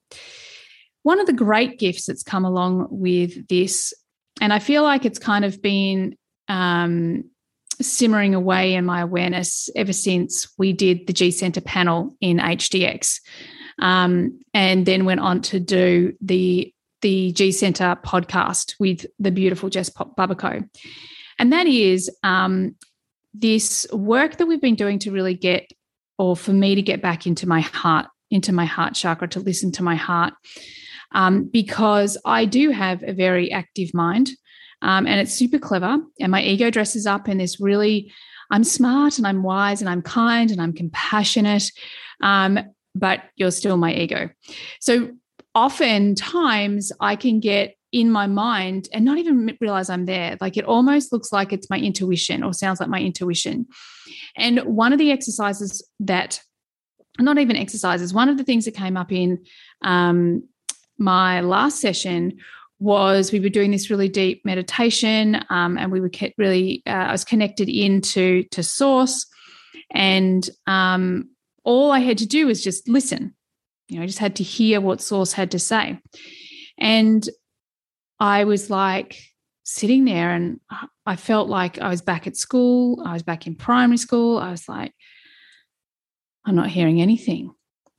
One 1.03 1.21
of 1.21 1.27
the 1.27 1.33
great 1.33 1.79
gifts 1.79 2.07
that's 2.07 2.23
come 2.23 2.45
along 2.45 2.89
with 2.91 3.47
this, 3.49 3.95
and 4.41 4.53
I 4.53 4.59
feel 4.59 4.83
like 4.83 5.05
it's 5.05 5.19
kind 5.19 5.45
of 5.45 5.63
been 5.63 6.17
um, 6.49 7.25
simmering 7.81 8.35
away 8.35 8.75
in 8.75 8.85
my 8.85 9.01
awareness 9.01 9.71
ever 9.77 9.93
since 9.93 10.53
we 10.59 10.73
did 10.73 11.07
the 11.07 11.13
G 11.13 11.31
Center 11.31 11.61
panel 11.61 12.17
in 12.21 12.39
HDX, 12.39 13.21
um, 13.79 14.41
and 14.53 14.85
then 14.85 15.05
went 15.05 15.21
on 15.21 15.41
to 15.43 15.61
do 15.61 16.15
the 16.21 16.73
the 17.01 17.33
G 17.33 17.53
Center 17.53 17.97
podcast 18.05 18.75
with 18.79 19.07
the 19.19 19.31
beautiful 19.31 19.69
Jess 19.69 19.91
Babaco, 19.91 20.69
and 21.39 21.53
that 21.53 21.67
is 21.67 22.11
um, 22.23 22.77
this 23.35 23.87
work 23.93 24.37
that 24.37 24.47
we've 24.47 24.61
been 24.61 24.75
doing 24.75 24.99
to 25.01 25.13
really 25.13 25.35
get, 25.35 25.71
or 26.19 26.37
for 26.37 26.53
me 26.53 26.75
to 26.75 26.83
get 26.83 27.03
back 27.03 27.27
into 27.27 27.49
my 27.49 27.61
heart, 27.61 28.07
into 28.31 28.53
my 28.53 28.65
heart 28.65 28.95
chakra, 28.95 29.29
to 29.29 29.41
listen 29.41 29.73
to 29.73 29.83
my 29.83 29.95
heart, 29.95 30.35
um, 31.13 31.45
because 31.45 32.19
I 32.25 32.45
do 32.45 32.71
have 32.71 33.03
a 33.03 33.13
very 33.13 33.53
active 33.53 33.95
mind. 33.95 34.31
Um, 34.81 35.07
and 35.09 35.21
it's 35.21 35.33
super 35.33 35.59
clever. 35.59 35.99
And 36.21 36.31
my 36.31 36.41
ego 36.41 36.71
dresses 36.71 37.07
up 37.07 37.29
in 37.29 37.39
this 37.39 37.61
really, 37.61 38.13
I'm 38.51 38.63
smart 38.63 39.19
and 39.19 39.27
I'm 39.27 39.43
wise 39.43 39.81
and 39.81 39.91
I'm 39.91 40.03
kind 40.03 40.53
and 40.53 40.63
I'm 40.63 40.73
compassionate. 40.73 41.73
Um, 42.23 42.61
but 42.95 43.23
you're 43.37 43.51
still 43.51 43.77
my 43.77 43.93
ego. 43.93 44.31
So 44.81 45.11
oftentimes 45.59 46.93
I 47.01 47.17
can 47.17 47.41
get 47.41 47.75
in 47.91 48.11
my 48.11 48.27
mind 48.27 48.89
and 48.93 49.05
not 49.05 49.19
even 49.19 49.57
realize 49.61 49.91
I'm 49.91 50.05
there. 50.05 50.37
Like 50.41 50.57
it 50.57 50.65
almost 50.65 51.13
looks 51.13 51.33
like 51.33 51.53
it's 51.53 51.71
my 51.71 51.79
intuition 51.79 52.45
or 52.45 52.53
sounds 52.53 52.81
like 52.81 52.89
my 52.89 53.01
intuition. 53.01 53.67
And 54.37 54.61
one 54.61 54.93
of 54.93 54.99
the 54.99 55.11
exercises 55.11 55.87
that, 56.01 56.41
not 57.19 57.39
even 57.39 57.57
exercises, 57.57 58.15
one 58.15 58.29
of 58.29 58.39
the 58.39 58.45
things 58.45 58.67
that 58.67 58.75
came 58.75 58.97
up 58.97 59.11
in 59.11 59.45
um, 59.83 60.45
my 60.97 61.41
last 61.41 61.81
session 61.81 62.39
was 62.79 63.33
we 63.33 63.41
were 63.41 63.49
doing 63.49 63.73
this 63.73 63.91
really 63.91 64.09
deep 64.09 64.45
meditation 64.45 65.45
um, 65.51 65.77
and 65.77 65.91
we 65.91 66.01
were 66.01 66.11
really 66.37 66.83
uh, 66.87 66.91
i 66.91 67.13
was 67.13 67.25
connected 67.25 67.69
into 67.69 68.45
to 68.53 68.63
source 68.63 69.27
and 69.93 70.49
um, 70.69 71.29
all 71.65 71.91
i 71.91 71.99
had 71.99 72.19
to 72.19 72.27
do 72.27 72.47
was 72.47 72.63
just 72.63 72.89
listen 72.89 73.35
you 73.89 73.97
know 73.97 74.03
i 74.03 74.07
just 74.07 74.19
had 74.19 74.37
to 74.37 74.43
hear 74.43 74.81
what 74.81 75.01
source 75.01 75.33
had 75.33 75.51
to 75.51 75.59
say 75.59 75.99
and 76.79 77.29
i 78.21 78.45
was 78.45 78.71
like 78.71 79.21
sitting 79.65 80.05
there 80.05 80.31
and 80.31 80.61
i 81.07 81.17
felt 81.17 81.49
like 81.49 81.79
i 81.79 81.89
was 81.89 82.03
back 82.03 82.27
at 82.27 82.37
school 82.37 83.03
i 83.05 83.13
was 83.13 83.23
back 83.23 83.47
in 83.47 83.55
primary 83.55 83.99
school 83.99 84.39
i 84.39 84.51
was 84.51 84.69
like 84.69 84.93
i'm 86.45 86.55
not 86.55 86.71
hearing 86.71 87.01
anything 87.01 87.53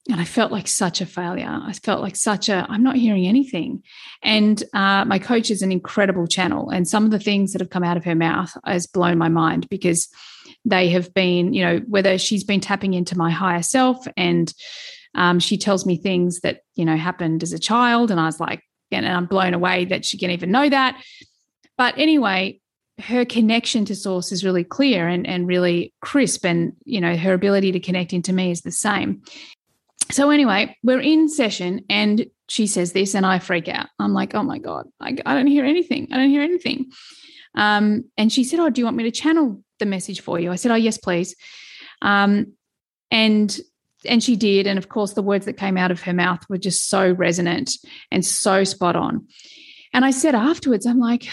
and 0.10 0.20
I 0.20 0.26
felt 0.26 0.52
like 0.52 0.68
such 0.68 1.02
a 1.02 1.06
failure. 1.06 1.48
I 1.48 1.72
felt 1.74 2.02
like 2.02 2.16
such 2.16 2.50
a, 2.50 2.66
I'm 2.68 2.82
not 2.82 2.96
hearing 2.96 3.28
anything. 3.28 3.84
And 4.24 4.62
uh, 4.74 5.06
my 5.06 5.20
coach 5.20 5.52
is 5.52 5.62
an 5.62 5.72
incredible 5.72 6.26
channel. 6.26 6.70
And 6.72 6.88
some 6.88 7.06
of 7.06 7.12
the 7.12 7.20
things 7.20 7.52
that 7.52 7.62
have 7.62 7.70
come 7.70 7.84
out 7.84 7.98
of 7.98 8.06
her 8.06 8.16
mouth 8.16 8.52
has 8.66 8.88
blown 8.88 9.20
my 9.20 9.30
mind 9.30 9.70
because 9.70 10.10
they 10.66 10.90
have 10.90 11.14
been, 11.14 11.54
you 11.54 11.64
know, 11.64 11.82
whether 11.88 12.18
she's 12.18 12.44
been 12.44 12.60
tapping 12.60 12.96
into 12.96 13.18
my 13.18 13.30
higher 13.30 13.62
self 13.62 14.08
and 14.18 14.52
um, 15.16 15.40
she 15.40 15.58
tells 15.58 15.86
me 15.86 15.98
things 15.98 16.42
that, 16.42 16.62
you 16.76 16.86
know, 16.86 16.96
happened 16.96 17.44
as 17.44 17.54
a 17.54 17.60
child. 17.60 18.12
And 18.12 18.20
I 18.20 18.26
was 18.26 18.40
like, 18.40 18.64
and 18.92 19.08
I'm 19.08 19.26
blown 19.26 19.54
away 19.54 19.86
that 19.86 20.06
she 20.06 20.18
can 20.18 20.32
even 20.32 20.52
know 20.52 20.70
that. 20.70 21.02
But 21.78 21.98
anyway, 21.98 22.60
her 23.00 23.24
connection 23.26 23.86
to 23.86 23.96
source 23.96 24.32
is 24.32 24.44
really 24.44 24.64
clear 24.64 25.08
and, 25.08 25.26
and 25.26 25.48
really 25.48 25.94
crisp 26.02 26.46
and 26.46 26.74
you 26.84 27.00
know 27.00 27.16
her 27.16 27.34
ability 27.34 27.72
to 27.72 27.80
connect 27.80 28.12
into 28.12 28.34
me 28.34 28.52
is 28.52 28.62
the 28.62 28.72
same 28.72 29.22
so 30.12 30.32
anyway, 30.32 30.76
we're 30.84 31.02
in 31.02 31.30
session 31.30 31.86
and 31.90 32.26
she 32.48 32.66
says 32.66 32.94
this 32.94 33.14
and 33.14 33.26
I 33.26 33.40
freak 33.40 33.68
out. 33.68 33.88
I'm 34.00 34.14
like, 34.14 34.34
oh 34.34 34.44
my 34.44 34.58
God, 34.58 34.88
I, 35.00 35.16
I 35.26 35.36
don't 35.36 35.48
hear 35.48 35.66
anything. 35.66 36.08
I 36.12 36.18
don't 36.18 36.30
hear 36.30 36.42
anything. 36.42 36.92
Um, 37.56 38.06
and 38.18 38.32
she 38.32 38.44
said, 38.44 38.60
oh, 38.60 38.70
do 38.70 38.82
you 38.82 38.86
want 38.86 38.98
me 38.98 39.04
to 39.04 39.12
channel 39.12 39.64
the 39.78 39.86
message 39.86 40.22
for 40.22 40.40
you? 40.40 40.52
I 40.52 40.56
said, 40.56 40.72
oh, 40.72 40.76
yes, 40.76 40.98
please. 40.98 41.36
Um, 42.02 42.54
and 43.12 43.56
and 44.06 44.24
she 44.24 44.36
did. 44.36 44.68
And 44.68 44.78
of 44.78 44.90
course, 44.90 45.14
the 45.14 45.22
words 45.22 45.46
that 45.46 45.58
came 45.58 45.78
out 45.78 45.92
of 45.92 46.02
her 46.02 46.14
mouth 46.14 46.42
were 46.50 46.58
just 46.58 46.90
so 46.90 47.12
resonant 47.12 47.72
and 48.12 48.26
so 48.26 48.64
spot 48.64 48.96
on. 48.96 49.28
And 49.94 50.06
I 50.06 50.12
said 50.12 50.36
afterwards, 50.36 50.86
I'm 50.86 51.00
like, 51.00 51.28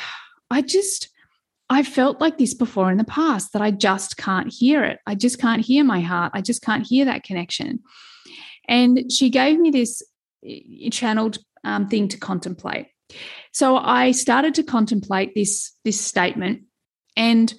I 0.51 0.63
just, 0.63 1.09
I 1.69 1.83
felt 1.83 2.21
like 2.21 2.39
this 2.39 2.55
before 2.55 2.91
in 2.91 2.99
the 2.99 3.05
past 3.05 3.53
that 3.53 3.63
I 3.63 3.71
just 3.71 4.17
can't 4.17 4.53
hear 4.53 4.85
it. 4.85 4.99
I 5.07 5.15
just 5.15 5.39
can't 5.39 5.65
hear 5.65 5.85
my 5.85 6.01
heart. 6.01 6.33
I 6.35 6.41
just 6.41 6.63
can't 6.63 6.87
hear 6.87 7.05
that 7.05 7.25
connection. 7.25 7.81
And 8.69 9.13
she 9.13 9.31
gave 9.31 9.59
me 9.59 9.71
this 9.71 10.03
eh, 10.45 10.89
channeled 10.91 11.39
um, 11.65 11.89
thing 11.89 12.09
to 12.09 12.19
contemplate. 12.19 12.87
So 13.53 13.77
I 13.77 14.13
started 14.13 14.55
to 14.57 14.63
contemplate 14.63 15.35
this, 15.35 15.73
this 15.85 16.01
statement. 16.01 16.63
And 17.17 17.53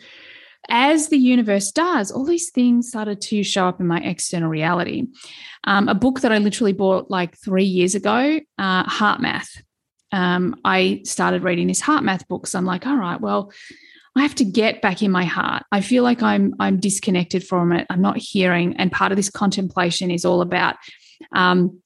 as 0.69 1.09
the 1.09 1.17
universe 1.17 1.71
does, 1.71 2.11
all 2.11 2.25
these 2.25 2.49
things 2.49 2.89
started 2.89 3.21
to 3.21 3.43
show 3.43 3.67
up 3.67 3.79
in 3.79 3.87
my 3.87 3.99
external 3.99 4.49
reality. 4.49 5.07
Um, 5.63 5.87
a 5.87 5.95
book 5.95 6.21
that 6.21 6.31
I 6.31 6.37
literally 6.37 6.73
bought 6.73 7.09
like 7.09 7.37
three 7.37 7.65
years 7.65 7.95
ago, 7.95 8.39
uh, 8.57 8.83
HeartMath. 8.85 9.61
Um, 10.11 10.55
I 10.63 11.01
started 11.03 11.43
reading 11.43 11.67
this 11.67 11.81
HeartMath 11.81 12.27
book. 12.27 12.47
So 12.47 12.57
I'm 12.57 12.65
like, 12.65 12.87
all 12.87 12.95
right, 12.95 13.19
well, 13.19 13.51
I 14.15 14.21
have 14.21 14.35
to 14.35 14.45
get 14.45 14.81
back 14.81 15.03
in 15.03 15.11
my 15.11 15.25
heart. 15.25 15.63
I 15.71 15.81
feel 15.81 16.03
like 16.03 16.23
I'm 16.23 16.55
I'm 16.59 16.79
disconnected 16.79 17.45
from 17.45 17.71
it. 17.71 17.85
I'm 17.89 18.01
not 18.01 18.17
hearing. 18.17 18.75
And 18.77 18.91
part 18.91 19.11
of 19.11 19.15
this 19.15 19.29
contemplation 19.29 20.09
is 20.09 20.25
all 20.25 20.41
about. 20.41 20.75
Um, 21.33 21.81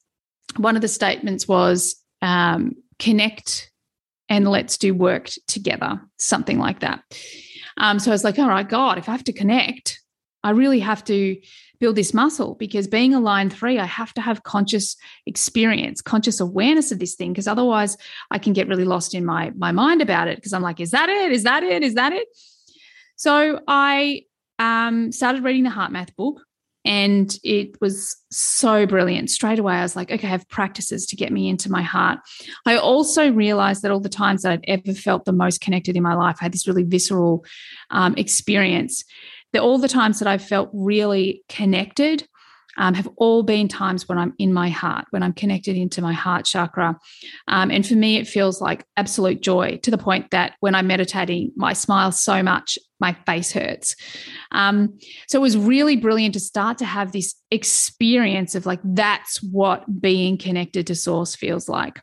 one 0.57 0.75
of 0.75 0.81
the 0.81 0.88
statements 0.88 1.47
was 1.47 1.95
um, 2.21 2.75
connect 3.00 3.71
and 4.29 4.47
let's 4.47 4.77
do 4.77 4.93
work 4.93 5.29
together, 5.47 6.01
something 6.17 6.57
like 6.57 6.79
that. 6.79 7.03
Um, 7.81 8.00
so 8.00 8.11
I 8.11 8.13
was 8.13 8.23
like, 8.23 8.39
all 8.39 8.47
right, 8.47 8.67
God, 8.67 8.97
if 9.00 9.09
I 9.09 9.11
have 9.11 9.23
to 9.25 9.33
connect, 9.33 10.00
I 10.43 10.51
really 10.51 10.79
have 10.79 11.03
to 11.05 11.35
build 11.79 11.95
this 11.95 12.13
muscle 12.13 12.55
because 12.55 12.88
being 12.88 13.13
a 13.13 13.19
line 13.19 13.50
three, 13.50 13.79
I 13.79 13.85
have 13.85 14.13
to 14.13 14.21
have 14.21 14.43
conscious 14.43 14.95
experience, 15.25 16.00
conscious 16.00 16.39
awareness 16.39 16.91
of 16.91 17.00
this 17.00 17.15
thing, 17.15 17.33
because 17.33 17.47
otherwise 17.47 17.97
I 18.29 18.38
can 18.38 18.53
get 18.53 18.67
really 18.67 18.85
lost 18.85 19.15
in 19.15 19.25
my 19.25 19.51
my 19.55 19.71
mind 19.71 20.01
about 20.01 20.27
it. 20.27 20.38
Because 20.38 20.53
I'm 20.53 20.61
like, 20.61 20.79
is 20.79 20.91
that 20.91 21.09
it? 21.09 21.31
Is 21.31 21.43
that 21.43 21.63
it? 21.63 21.83
Is 21.83 21.95
that 21.95 22.13
it? 22.13 22.27
So 23.15 23.59
I 23.67 24.25
um, 24.59 25.11
started 25.11 25.43
reading 25.43 25.63
the 25.63 25.71
HeartMath 25.71 26.15
book 26.15 26.41
and 26.83 27.38
it 27.43 27.79
was 27.79 28.15
so 28.31 28.85
brilliant. 28.85 29.29
Straight 29.29 29.59
away, 29.59 29.75
I 29.75 29.83
was 29.83 29.95
like, 29.95 30.11
okay, 30.11 30.27
I 30.27 30.31
have 30.31 30.47
practices 30.50 31.05
to 31.07 31.15
get 31.15 31.31
me 31.31 31.47
into 31.47 31.71
my 31.71 31.81
heart. 31.81 32.19
I 32.65 32.77
also 32.77 33.31
realized 33.31 33.83
that 33.83 33.91
all 33.91 34.00
the 34.00 34.09
times 34.09 34.41
that 34.41 34.51
I'd 34.51 34.65
ever 34.67 34.93
felt 34.93 35.25
the 35.25 35.33
most 35.33 35.61
connected 35.61 35.95
in 35.95 36.03
my 36.03 36.15
life, 36.15 36.38
I 36.41 36.45
had 36.45 36.53
this 36.53 36.67
really 36.67 36.83
visceral 36.83 37.45
um, 37.91 38.15
experience 38.17 39.03
that 39.53 39.61
all 39.61 39.77
the 39.77 39.88
times 39.88 40.19
that 40.19 40.27
I 40.27 40.38
felt 40.38 40.69
really 40.73 41.43
connected 41.50 42.27
um, 42.77 42.93
have 42.93 43.09
all 43.17 43.43
been 43.43 43.67
times 43.67 44.07
when 44.07 44.17
I'm 44.17 44.33
in 44.37 44.53
my 44.53 44.69
heart, 44.69 45.05
when 45.11 45.23
I'm 45.23 45.33
connected 45.33 45.75
into 45.75 46.01
my 46.01 46.13
heart 46.13 46.45
chakra. 46.45 46.97
Um, 47.47 47.71
and 47.71 47.85
for 47.85 47.95
me, 47.95 48.17
it 48.17 48.27
feels 48.27 48.61
like 48.61 48.85
absolute 48.97 49.41
joy 49.41 49.79
to 49.83 49.91
the 49.91 49.97
point 49.97 50.31
that 50.31 50.53
when 50.59 50.75
I'm 50.75 50.87
meditating, 50.87 51.51
I 51.61 51.73
smile 51.73 52.11
so 52.11 52.41
much, 52.43 52.77
my 52.99 53.13
face 53.25 53.51
hurts. 53.51 53.95
Um, 54.51 54.97
so 55.27 55.39
it 55.39 55.41
was 55.41 55.57
really 55.57 55.95
brilliant 55.95 56.33
to 56.35 56.39
start 56.39 56.77
to 56.77 56.85
have 56.85 57.11
this 57.11 57.35
experience 57.49 58.55
of 58.55 58.65
like, 58.65 58.79
that's 58.83 59.41
what 59.41 60.01
being 60.01 60.37
connected 60.37 60.87
to 60.87 60.95
source 60.95 61.35
feels 61.35 61.67
like. 61.67 62.01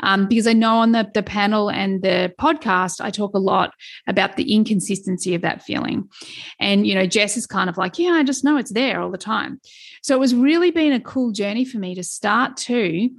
Um, 0.00 0.26
because 0.28 0.46
I 0.46 0.52
know 0.52 0.78
on 0.78 0.92
the, 0.92 1.08
the 1.14 1.22
panel 1.22 1.70
and 1.70 2.02
the 2.02 2.34
podcast, 2.38 3.00
I 3.00 3.10
talk 3.10 3.34
a 3.34 3.38
lot 3.38 3.72
about 4.06 4.36
the 4.36 4.52
inconsistency 4.52 5.34
of 5.34 5.42
that 5.42 5.62
feeling. 5.62 6.08
And, 6.58 6.86
you 6.86 6.94
know, 6.94 7.06
Jess 7.06 7.36
is 7.36 7.46
kind 7.46 7.70
of 7.70 7.78
like, 7.78 7.98
yeah, 7.98 8.12
I 8.12 8.24
just 8.24 8.44
know 8.44 8.56
it's 8.56 8.72
there 8.72 9.00
all 9.00 9.10
the 9.10 9.18
time. 9.18 9.60
So 10.02 10.14
it 10.14 10.20
was 10.20 10.34
really 10.34 10.70
been 10.70 10.92
a 10.92 11.00
cool 11.00 11.32
journey 11.32 11.64
for 11.64 11.78
me 11.78 11.94
to 11.94 12.02
start 12.02 12.56
to 12.58 13.10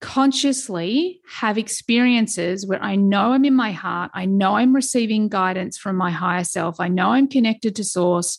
consciously 0.00 1.20
have 1.26 1.56
experiences 1.56 2.66
where 2.66 2.82
I 2.82 2.94
know 2.94 3.32
I'm 3.32 3.46
in 3.46 3.54
my 3.54 3.72
heart, 3.72 4.10
I 4.12 4.26
know 4.26 4.56
I'm 4.56 4.74
receiving 4.74 5.28
guidance 5.28 5.78
from 5.78 5.96
my 5.96 6.10
higher 6.10 6.44
self, 6.44 6.78
I 6.78 6.88
know 6.88 7.10
I'm 7.10 7.26
connected 7.26 7.74
to 7.76 7.84
source. 7.84 8.38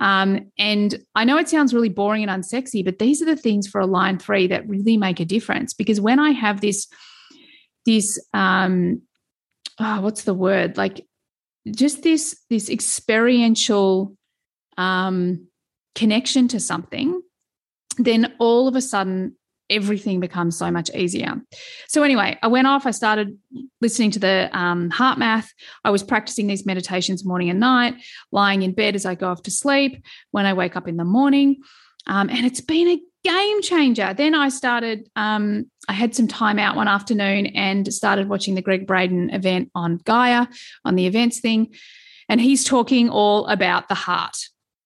Um, 0.00 0.50
and 0.58 1.02
I 1.14 1.24
know 1.24 1.38
it 1.38 1.48
sounds 1.48 1.72
really 1.72 1.88
boring 1.88 2.28
and 2.28 2.44
unsexy, 2.44 2.84
but 2.84 2.98
these 2.98 3.22
are 3.22 3.24
the 3.24 3.36
things 3.36 3.66
for 3.66 3.80
a 3.80 3.86
line 3.86 4.18
three 4.18 4.48
that 4.48 4.68
really 4.68 4.98
make 4.98 5.18
a 5.18 5.24
difference. 5.24 5.72
Because 5.72 5.98
when 5.98 6.18
I 6.18 6.32
have 6.32 6.60
this, 6.60 6.86
this, 7.86 8.18
um, 8.34 9.00
oh, 9.78 10.02
what's 10.02 10.24
the 10.24 10.34
word? 10.34 10.76
Like 10.76 11.06
just 11.70 12.02
this, 12.02 12.38
this 12.50 12.68
experiential 12.68 14.14
um, 14.76 15.48
connection 15.94 16.48
to 16.48 16.60
something, 16.60 17.20
then 17.98 18.34
all 18.38 18.68
of 18.68 18.76
a 18.76 18.80
sudden 18.80 19.36
everything 19.70 20.20
becomes 20.20 20.56
so 20.56 20.70
much 20.70 20.90
easier. 20.94 21.34
So, 21.88 22.02
anyway, 22.02 22.38
I 22.42 22.46
went 22.48 22.66
off, 22.66 22.86
I 22.86 22.90
started 22.90 23.38
listening 23.80 24.10
to 24.12 24.18
the 24.18 24.50
um, 24.52 24.90
HeartMath. 24.90 25.48
I 25.84 25.90
was 25.90 26.02
practicing 26.02 26.46
these 26.46 26.66
meditations 26.66 27.24
morning 27.24 27.50
and 27.50 27.60
night, 27.60 27.94
lying 28.32 28.62
in 28.62 28.72
bed 28.72 28.94
as 28.94 29.04
I 29.04 29.14
go 29.14 29.28
off 29.28 29.42
to 29.42 29.50
sleep, 29.50 30.02
when 30.30 30.46
I 30.46 30.54
wake 30.54 30.76
up 30.76 30.88
in 30.88 30.96
the 30.96 31.04
morning. 31.04 31.56
Um, 32.06 32.30
and 32.30 32.46
it's 32.46 32.62
been 32.62 32.88
a 32.88 33.00
game 33.24 33.62
changer. 33.62 34.14
Then 34.14 34.34
I 34.34 34.48
started, 34.48 35.08
um, 35.16 35.70
I 35.88 35.92
had 35.92 36.14
some 36.14 36.28
time 36.28 36.58
out 36.58 36.76
one 36.76 36.88
afternoon 36.88 37.46
and 37.46 37.92
started 37.92 38.28
watching 38.28 38.54
the 38.54 38.62
Gregg 38.62 38.86
Braden 38.86 39.30
event 39.30 39.70
on 39.74 39.98
Gaia, 40.04 40.46
on 40.84 40.94
the 40.94 41.06
events 41.06 41.40
thing. 41.40 41.74
And 42.30 42.40
he's 42.40 42.64
talking 42.64 43.10
all 43.10 43.46
about 43.46 43.88
the 43.88 43.94
heart 43.94 44.36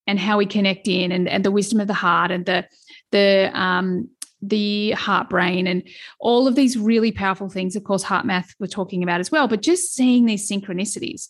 and 0.07 0.19
how 0.19 0.39
we 0.39 0.47
connect 0.47 0.89
in 0.89 1.13
and, 1.13 1.29
and 1.29 1.45
the 1.45 1.51
wisdom 1.51 1.81
of 1.81 1.87
the 1.87 1.95
heart 1.95 2.31
and 2.31 2.47
the 2.47 2.67
the 3.11 3.51
um, 3.55 4.09
the 4.41 4.91
heart 4.93 5.31
brain 5.31 5.67
and 5.67 5.83
all 6.19 6.49
of 6.49 6.57
these 6.57 6.77
really 6.77 7.13
powerful 7.13 7.49
things. 7.49 7.77
Of 7.77 7.85
course, 7.85 8.03
heart 8.03 8.27
math 8.27 8.55
we're 8.59 8.67
talking 8.67 9.03
about 9.03 9.21
as 9.21 9.31
well, 9.31 9.47
but 9.47 9.63
just 9.63 9.95
seeing 9.95 10.27
these 10.27 10.49
synchronicities. 10.49 11.29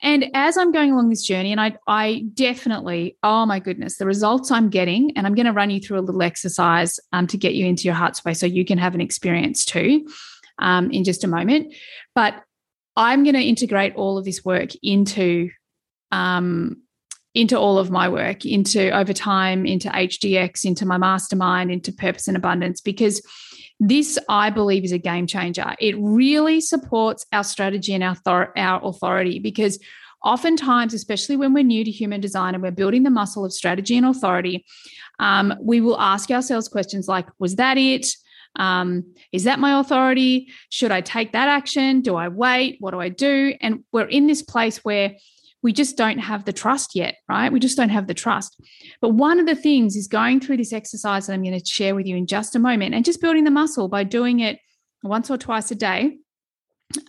And 0.00 0.26
as 0.32 0.56
I'm 0.56 0.70
going 0.70 0.92
along 0.92 1.08
this 1.08 1.24
journey, 1.24 1.50
and 1.50 1.60
I, 1.60 1.76
I 1.88 2.24
definitely, 2.34 3.16
oh 3.24 3.46
my 3.46 3.58
goodness, 3.58 3.98
the 3.98 4.06
results 4.06 4.50
I'm 4.50 4.68
getting, 4.68 5.16
and 5.16 5.26
I'm 5.26 5.34
going 5.34 5.46
to 5.46 5.52
run 5.52 5.70
you 5.70 5.80
through 5.80 5.98
a 5.98 6.02
little 6.02 6.22
exercise 6.22 7.00
um, 7.12 7.26
to 7.28 7.36
get 7.36 7.54
you 7.54 7.66
into 7.66 7.84
your 7.84 7.94
heart 7.94 8.14
space 8.14 8.38
so 8.38 8.46
you 8.46 8.64
can 8.64 8.78
have 8.78 8.94
an 8.94 9.00
experience 9.00 9.64
too 9.64 10.08
um, 10.60 10.90
in 10.92 11.02
just 11.02 11.24
a 11.24 11.28
moment. 11.28 11.74
But 12.14 12.34
I'm 12.96 13.24
going 13.24 13.34
to 13.34 13.42
integrate 13.42 13.96
all 13.96 14.18
of 14.18 14.24
this 14.24 14.44
work 14.44 14.70
into 14.82 15.50
um, 16.12 16.82
into 17.34 17.58
all 17.58 17.78
of 17.78 17.90
my 17.90 18.08
work, 18.08 18.44
into 18.44 18.90
over 18.90 19.12
time, 19.12 19.66
into 19.66 19.88
HDX, 19.88 20.64
into 20.64 20.86
my 20.86 20.98
mastermind, 20.98 21.70
into 21.70 21.92
purpose 21.92 22.28
and 22.28 22.36
abundance, 22.36 22.80
because 22.80 23.22
this, 23.80 24.18
I 24.28 24.50
believe, 24.50 24.84
is 24.84 24.92
a 24.92 24.98
game 24.98 25.26
changer. 25.26 25.74
It 25.78 25.94
really 25.98 26.60
supports 26.60 27.26
our 27.32 27.44
strategy 27.44 27.94
and 27.94 28.02
our, 28.02 28.52
our 28.56 28.84
authority 28.84 29.38
because 29.38 29.78
oftentimes, 30.24 30.94
especially 30.94 31.36
when 31.36 31.54
we're 31.54 31.62
new 31.62 31.84
to 31.84 31.90
human 31.90 32.20
design 32.20 32.54
and 32.54 32.62
we're 32.62 32.72
building 32.72 33.04
the 33.04 33.10
muscle 33.10 33.44
of 33.44 33.52
strategy 33.52 33.96
and 33.96 34.06
authority, 34.06 34.64
um, 35.20 35.54
we 35.60 35.80
will 35.80 36.00
ask 36.00 36.30
ourselves 36.30 36.68
questions 36.68 37.08
like, 37.08 37.26
was 37.38 37.56
that 37.56 37.78
it? 37.78 38.06
Um, 38.56 39.14
is 39.30 39.44
that 39.44 39.60
my 39.60 39.78
authority? 39.78 40.48
Should 40.70 40.90
I 40.90 41.00
take 41.00 41.32
that 41.32 41.48
action? 41.48 42.00
Do 42.00 42.16
I 42.16 42.28
wait? 42.28 42.76
What 42.80 42.92
do 42.92 43.00
I 43.00 43.08
do? 43.08 43.54
And 43.60 43.84
we're 43.92 44.08
in 44.08 44.26
this 44.26 44.42
place 44.42 44.78
where 44.84 45.14
we 45.62 45.72
just 45.72 45.96
don't 45.96 46.18
have 46.18 46.44
the 46.44 46.52
trust 46.52 46.94
yet, 46.94 47.16
right? 47.28 47.52
We 47.52 47.60
just 47.60 47.76
don't 47.76 47.88
have 47.88 48.06
the 48.06 48.14
trust. 48.14 48.60
But 49.00 49.10
one 49.10 49.40
of 49.40 49.46
the 49.46 49.56
things 49.56 49.96
is 49.96 50.06
going 50.06 50.40
through 50.40 50.58
this 50.58 50.72
exercise 50.72 51.26
that 51.26 51.32
I'm 51.32 51.42
going 51.42 51.58
to 51.58 51.64
share 51.64 51.94
with 51.94 52.06
you 52.06 52.16
in 52.16 52.26
just 52.26 52.54
a 52.54 52.60
moment 52.60 52.94
and 52.94 53.04
just 53.04 53.20
building 53.20 53.44
the 53.44 53.50
muscle 53.50 53.88
by 53.88 54.04
doing 54.04 54.40
it 54.40 54.60
once 55.02 55.30
or 55.30 55.36
twice 55.36 55.70
a 55.70 55.74
day. 55.74 56.18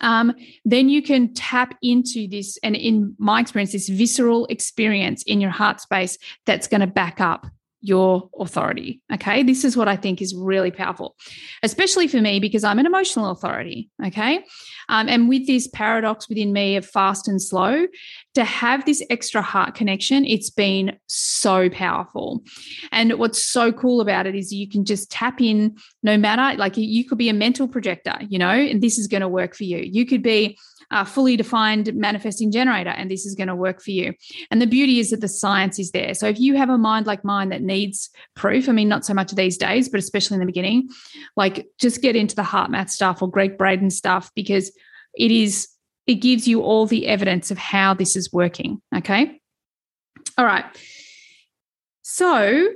Um, 0.02 0.34
then 0.66 0.90
you 0.90 1.02
can 1.02 1.34
tap 1.34 1.76
into 1.82 2.28
this, 2.28 2.58
and 2.64 2.76
in 2.76 3.16
my 3.18 3.40
experience, 3.40 3.72
this 3.72 3.88
visceral 3.88 4.46
experience 4.48 5.24
in 5.24 5.40
your 5.40 5.52
heart 5.52 5.80
space 5.80 6.18
that's 6.46 6.68
going 6.68 6.82
to 6.82 6.88
back 6.88 7.22
up 7.22 7.46
your 7.82 8.30
authority. 8.40 9.02
Okay. 9.14 9.44
This 9.44 9.64
is 9.64 9.78
what 9.78 9.88
I 9.88 9.96
think 9.96 10.22
is 10.22 10.36
really 10.36 10.72
powerful, 10.72 11.16
especially 11.64 12.08
for 12.08 12.20
me 12.20 12.40
because 12.40 12.64
I'm 12.64 12.80
an 12.80 12.86
emotional 12.86 13.32
authority. 13.32 13.90
Okay. 14.06 14.44
Um, 14.90 15.08
and 15.08 15.30
with 15.30 15.48
this 15.48 15.68
paradox 15.68 16.28
within 16.28 16.52
me 16.52 16.76
of 16.76 16.86
fast 16.86 17.28
and 17.28 17.42
slow, 17.42 17.88
to 18.34 18.44
have 18.44 18.86
this 18.86 19.04
extra 19.10 19.42
heart 19.42 19.76
connection, 19.76 20.26
it's 20.26 20.50
been 20.50 20.98
so 21.08 21.70
powerful. 21.70 22.44
And 22.92 23.14
what's 23.14 23.44
so 23.44 23.72
cool 23.72 24.02
about 24.02 24.26
it 24.26 24.36
is 24.36 24.52
you 24.52 24.68
can 24.68 24.84
just 24.84 25.12
tap 25.12 25.40
in 25.42 25.78
no 26.04 26.18
matter, 26.18 26.58
like 26.58 26.76
you 26.76 27.06
could 27.06 27.18
be 27.18 27.30
a 27.30 27.34
mental 27.34 27.68
projector, 27.68 28.16
you 28.28 28.40
know, 28.40 28.50
and 28.50 28.82
this 28.82 28.98
is 28.98 29.08
going 29.08 29.22
to 29.22 29.30
work 29.30 29.56
for 29.56 29.64
you. 29.64 29.78
You 29.78 30.06
could 30.06 30.24
be 30.24 30.58
a 30.92 31.06
fully 31.06 31.38
defined 31.38 31.94
manifesting 31.94 32.52
generator, 32.52 32.90
and 32.90 33.12
this 33.12 33.26
is 33.26 33.36
going 33.36 33.48
to 33.48 33.56
work 33.56 33.82
for 33.82 33.92
you. 33.92 34.14
And 34.50 34.62
the 34.62 34.68
beauty 34.68 35.00
is 35.00 35.12
that 35.12 35.22
the 35.22 35.28
science 35.28 35.78
is 35.80 35.92
there. 35.92 36.14
So 36.14 36.28
if 36.28 36.40
you 36.40 36.56
have 36.56 36.70
a 36.70 36.78
mind 36.78 37.06
like 37.06 37.24
mine 37.24 37.50
that 37.50 37.62
needs 37.62 38.10
proof, 38.36 38.68
I 38.68 38.72
mean, 38.72 38.90
not 38.90 39.06
so 39.06 39.14
much 39.14 39.32
these 39.32 39.58
days, 39.58 39.88
but 39.90 40.00
especially 40.00 40.36
in 40.36 40.40
the 40.40 40.46
beginning, 40.46 40.90
like 41.36 41.68
just 41.80 42.02
get 42.02 42.16
into 42.16 42.36
the 42.36 42.44
heart 42.44 42.72
math 42.72 42.90
stuff 42.90 43.22
or 43.22 43.30
Gregg 43.30 43.58
Braden 43.58 43.92
stuff 43.92 44.32
because 44.36 44.72
it 45.16 45.32
is 45.32 45.68
it 46.08 46.16
gives 46.16 46.48
you 46.48 46.64
all 46.64 46.88
the 46.88 47.08
evidence 47.08 47.52
of 47.52 47.60
how 47.60 47.94
this 47.94 48.16
is 48.16 48.34
working. 48.34 48.82
Okay. 48.96 49.40
All 50.40 50.46
right. 50.46 50.66
So 52.02 52.70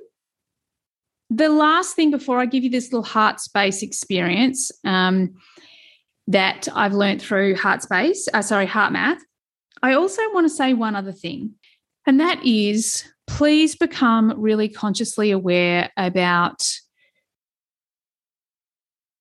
the 1.32 1.49
last 1.49 1.95
thing 1.95 2.12
before 2.12 2.39
I 2.39 2.45
give 2.45 2.63
you 2.63 2.69
this 2.69 2.91
little 2.91 3.04
heart 3.04 3.39
space 3.39 3.82
experience, 3.82 4.71
um, 4.84 5.34
that 6.28 6.68
I've 6.74 6.94
learned 6.94 7.22
through 7.22 7.56
Heartspace, 7.56 8.28
uh, 8.34 8.42
sorry, 8.42 8.68
HeartMath. 8.68 9.20
I 9.82 9.94
also 9.94 10.22
want 10.34 10.46
to 10.46 10.54
say 10.54 10.74
one 10.74 10.96
other 10.96 11.12
thing, 11.12 11.56
and 12.06 12.20
that 12.20 12.44
is 12.46 13.04
please 13.28 13.76
become 13.76 14.34
really 14.38 14.70
consciously 14.70 15.32
aware 15.32 15.90
about 15.98 16.70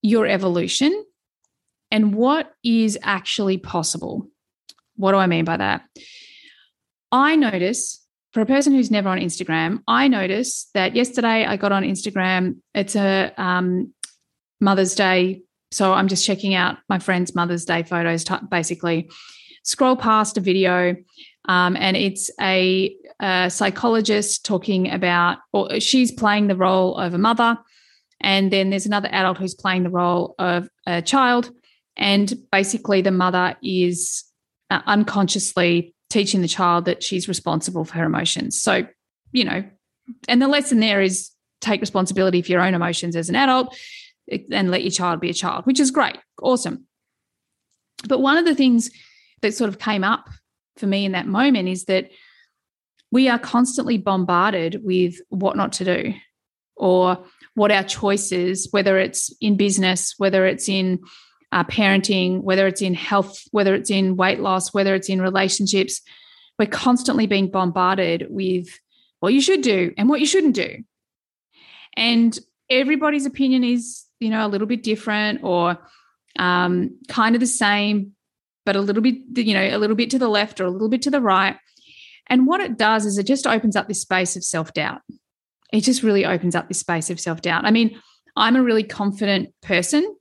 your 0.02 0.26
evolution 0.26 1.04
and 1.90 2.14
what 2.14 2.52
is 2.64 2.98
actually 3.02 3.58
possible. 3.58 4.28
What 4.96 5.12
do 5.12 5.18
I 5.18 5.26
mean 5.26 5.44
by 5.44 5.56
that? 5.56 5.82
I 7.12 7.36
notice 7.36 8.04
for 8.32 8.40
a 8.40 8.46
person 8.46 8.74
who's 8.74 8.90
never 8.90 9.10
on 9.10 9.18
Instagram, 9.18 9.82
I 9.86 10.08
notice 10.08 10.68
that 10.74 10.96
yesterday 10.96 11.44
I 11.44 11.56
got 11.56 11.70
on 11.70 11.82
Instagram. 11.82 12.56
It's 12.74 12.96
a 12.96 13.32
um, 13.36 13.92
Mother's 14.60 14.94
Day 14.94 15.42
so 15.72 15.92
I'm 15.92 16.08
just 16.08 16.24
checking 16.24 16.54
out 16.54 16.78
my 16.88 16.98
friend's 16.98 17.34
Mother's 17.34 17.64
Day 17.64 17.82
photos, 17.82 18.24
t- 18.24 18.34
basically. 18.50 19.10
Scroll 19.64 19.96
past 19.96 20.36
a 20.36 20.40
video, 20.40 20.96
um, 21.48 21.76
and 21.76 21.96
it's 21.96 22.30
a, 22.40 22.94
a, 23.20 23.48
psychologist 23.48 24.44
talking 24.44 24.90
about, 24.90 25.38
or 25.52 25.80
she's 25.80 26.12
playing 26.12 26.48
the 26.48 26.56
role 26.56 26.96
of 26.96 27.14
a 27.14 27.18
mother, 27.18 27.56
and 28.20 28.52
then 28.52 28.70
there's 28.70 28.86
another 28.86 29.08
adult 29.12 29.38
who's 29.38 29.54
playing 29.54 29.84
the 29.84 29.90
role 29.90 30.34
of 30.38 30.68
a 30.86 31.00
child. 31.00 31.50
And 31.96 32.32
basically, 32.50 33.02
the 33.02 33.10
mother 33.10 33.56
is 33.62 34.24
uh, 34.70 34.80
unconsciously 34.86 35.94
teaching 36.10 36.42
the 36.42 36.48
child 36.48 36.84
that 36.86 37.02
she's 37.02 37.28
responsible 37.28 37.84
for 37.84 37.94
her 37.94 38.04
emotions. 38.04 38.60
So, 38.60 38.86
you 39.32 39.44
know, 39.44 39.64
and 40.28 40.42
the 40.42 40.48
lesson 40.48 40.80
there 40.80 41.00
is 41.00 41.30
take 41.60 41.80
responsibility 41.80 42.42
for 42.42 42.50
your 42.50 42.60
own 42.60 42.74
emotions 42.74 43.16
as 43.16 43.28
an 43.28 43.36
adult 43.36 43.76
and 44.50 44.70
let 44.70 44.82
your 44.82 44.90
child 44.90 45.20
be 45.20 45.30
a 45.30 45.34
child, 45.34 45.66
which 45.66 45.80
is 45.80 45.90
great, 45.90 46.18
awesome. 46.42 46.86
But 48.08 48.20
one 48.20 48.36
of 48.36 48.44
the 48.44 48.54
things 48.54 48.90
that 49.42 49.54
sort 49.54 49.68
of 49.68 49.78
came 49.78 50.04
up 50.04 50.28
for 50.76 50.86
me 50.86 51.04
in 51.04 51.12
that 51.12 51.26
moment 51.26 51.68
is 51.68 51.84
that 51.84 52.10
we 53.10 53.28
are 53.28 53.38
constantly 53.38 53.98
bombarded 53.98 54.80
with 54.82 55.16
what 55.28 55.56
not 55.56 55.72
to 55.74 55.84
do 55.84 56.14
or 56.76 57.24
what 57.54 57.70
our 57.70 57.84
choices, 57.84 58.68
whether 58.70 58.98
it's 58.98 59.32
in 59.40 59.56
business, 59.56 60.14
whether 60.16 60.46
it's 60.46 60.68
in 60.68 61.00
uh, 61.52 61.64
parenting, 61.64 62.42
whether 62.42 62.66
it's 62.66 62.80
in 62.80 62.94
health, 62.94 63.42
whether 63.50 63.74
it's 63.74 63.90
in 63.90 64.16
weight 64.16 64.40
loss, 64.40 64.72
whether 64.72 64.94
it's 64.94 65.10
in 65.10 65.20
relationships, 65.20 66.00
we're 66.58 66.66
constantly 66.66 67.26
being 67.26 67.50
bombarded 67.50 68.26
with 68.30 68.68
what 69.20 69.34
you 69.34 69.40
should 69.40 69.60
do 69.60 69.92
and 69.98 70.08
what 70.08 70.20
you 70.20 70.26
shouldn't 70.26 70.54
do. 70.54 70.82
And 71.94 72.36
everybody's 72.70 73.26
opinion 73.26 73.64
is, 73.64 74.04
you 74.22 74.30
know, 74.30 74.46
a 74.46 74.48
little 74.48 74.66
bit 74.66 74.82
different 74.82 75.40
or 75.42 75.78
um, 76.38 76.98
kind 77.08 77.34
of 77.34 77.40
the 77.40 77.46
same, 77.46 78.12
but 78.64 78.76
a 78.76 78.80
little 78.80 79.02
bit, 79.02 79.16
you 79.34 79.54
know, 79.54 79.62
a 79.62 79.78
little 79.78 79.96
bit 79.96 80.10
to 80.10 80.18
the 80.18 80.28
left 80.28 80.60
or 80.60 80.64
a 80.64 80.70
little 80.70 80.88
bit 80.88 81.02
to 81.02 81.10
the 81.10 81.20
right. 81.20 81.56
And 82.28 82.46
what 82.46 82.60
it 82.60 82.78
does 82.78 83.04
is 83.04 83.18
it 83.18 83.26
just 83.26 83.46
opens 83.46 83.76
up 83.76 83.88
this 83.88 84.00
space 84.00 84.36
of 84.36 84.44
self 84.44 84.72
doubt. 84.72 85.00
It 85.72 85.80
just 85.82 86.02
really 86.02 86.24
opens 86.24 86.54
up 86.54 86.68
this 86.68 86.80
space 86.80 87.10
of 87.10 87.20
self 87.20 87.42
doubt. 87.42 87.64
I 87.64 87.70
mean, 87.70 88.00
I'm 88.36 88.56
a 88.56 88.62
really 88.62 88.84
confident 88.84 89.50
person. 89.62 90.16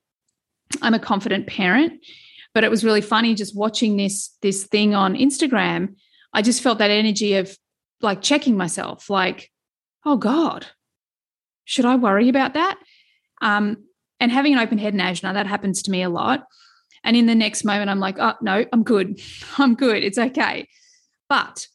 I'm 0.82 0.94
a 0.94 1.00
confident 1.00 1.48
parent, 1.48 2.06
but 2.54 2.64
it 2.64 2.72
was 2.72 2.84
really 2.84 3.02
funny 3.02 3.36
just 3.36 3.56
watching 3.56 3.98
this 3.98 4.36
this 4.42 4.66
thing 4.66 4.96
on 4.96 5.16
Instagram. 5.16 5.96
I 6.34 6.42
just 6.42 6.62
felt 6.62 6.80
that 6.80 6.92
energy 6.92 7.36
of 7.36 7.56
like 8.02 8.22
checking 8.22 8.58
myself, 8.58 9.10
like, 9.10 9.52
oh 10.06 10.18
God, 10.18 10.66
should 11.66 11.86
I 11.86 11.96
worry 11.96 12.30
about 12.30 12.56
that? 12.56 12.78
Um, 13.42 13.86
and 14.22 14.32
having 14.32 14.54
an 14.54 14.60
open 14.60 14.78
head 14.78 14.94
and 14.94 15.02
ajna, 15.02 15.34
that 15.34 15.48
happens 15.48 15.82
to 15.84 15.92
me 15.92 16.04
a 16.04 16.10
lot. 16.10 16.46
And 17.04 17.18
in 17.18 17.26
the 17.26 17.36
next 17.36 17.66
moment, 17.66 17.90
I'm 17.90 18.00
like, 18.00 18.18
oh, 18.20 18.36
no, 18.42 18.64
I'm 18.72 18.84
good. 18.84 19.20
I'm 19.58 19.74
good. 19.74 20.04
It's 20.04 20.20
okay. 20.20 20.70
But 21.28 21.68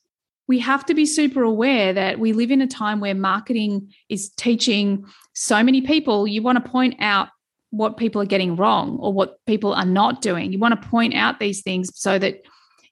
we 0.46 0.60
have 0.60 0.86
to 0.86 0.94
be 0.94 1.06
super 1.06 1.42
aware 1.42 1.92
that 1.92 2.20
we 2.20 2.32
live 2.32 2.52
in 2.52 2.62
a 2.62 2.68
time 2.68 3.00
where 3.00 3.16
marketing 3.16 3.92
is 4.08 4.30
teaching 4.30 5.04
so 5.34 5.60
many 5.64 5.82
people. 5.82 6.28
You 6.28 6.40
want 6.40 6.64
to 6.64 6.70
point 6.70 6.94
out 7.00 7.28
what 7.70 7.96
people 7.96 8.22
are 8.22 8.26
getting 8.26 8.54
wrong 8.54 8.96
or 9.00 9.12
what 9.12 9.44
people 9.46 9.74
are 9.74 9.84
not 9.84 10.22
doing. 10.22 10.52
You 10.52 10.60
want 10.60 10.80
to 10.80 10.88
point 10.88 11.14
out 11.14 11.40
these 11.40 11.62
things 11.62 11.90
so 11.94 12.16
that 12.16 12.42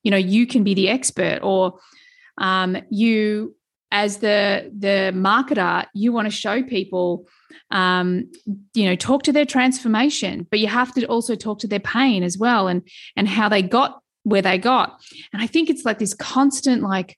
you 0.02 0.10
know 0.10 0.16
you 0.16 0.48
can 0.48 0.64
be 0.64 0.74
the 0.74 0.88
expert 0.88 1.38
or 1.42 1.78
um, 2.38 2.76
you 2.90 3.54
as 3.92 4.16
the 4.16 4.72
the 4.76 5.12
marketer 5.14 5.86
you 5.94 6.12
want 6.12 6.26
to 6.26 6.30
show 6.30 6.60
people 6.64 7.28
um, 7.70 8.30
you 8.74 8.84
know 8.84 8.96
talk 8.96 9.22
to 9.22 9.32
their 9.32 9.44
transformation 9.44 10.46
but 10.50 10.60
you 10.60 10.68
have 10.68 10.92
to 10.94 11.04
also 11.06 11.34
talk 11.34 11.58
to 11.58 11.66
their 11.66 11.80
pain 11.80 12.22
as 12.22 12.38
well 12.38 12.68
and 12.68 12.82
and 13.16 13.28
how 13.28 13.48
they 13.48 13.62
got 13.62 14.00
where 14.24 14.42
they 14.42 14.58
got. 14.58 15.00
And 15.32 15.42
i 15.42 15.46
think 15.46 15.70
it's 15.70 15.84
like 15.84 15.98
this 15.98 16.14
constant 16.14 16.82
like 16.82 17.16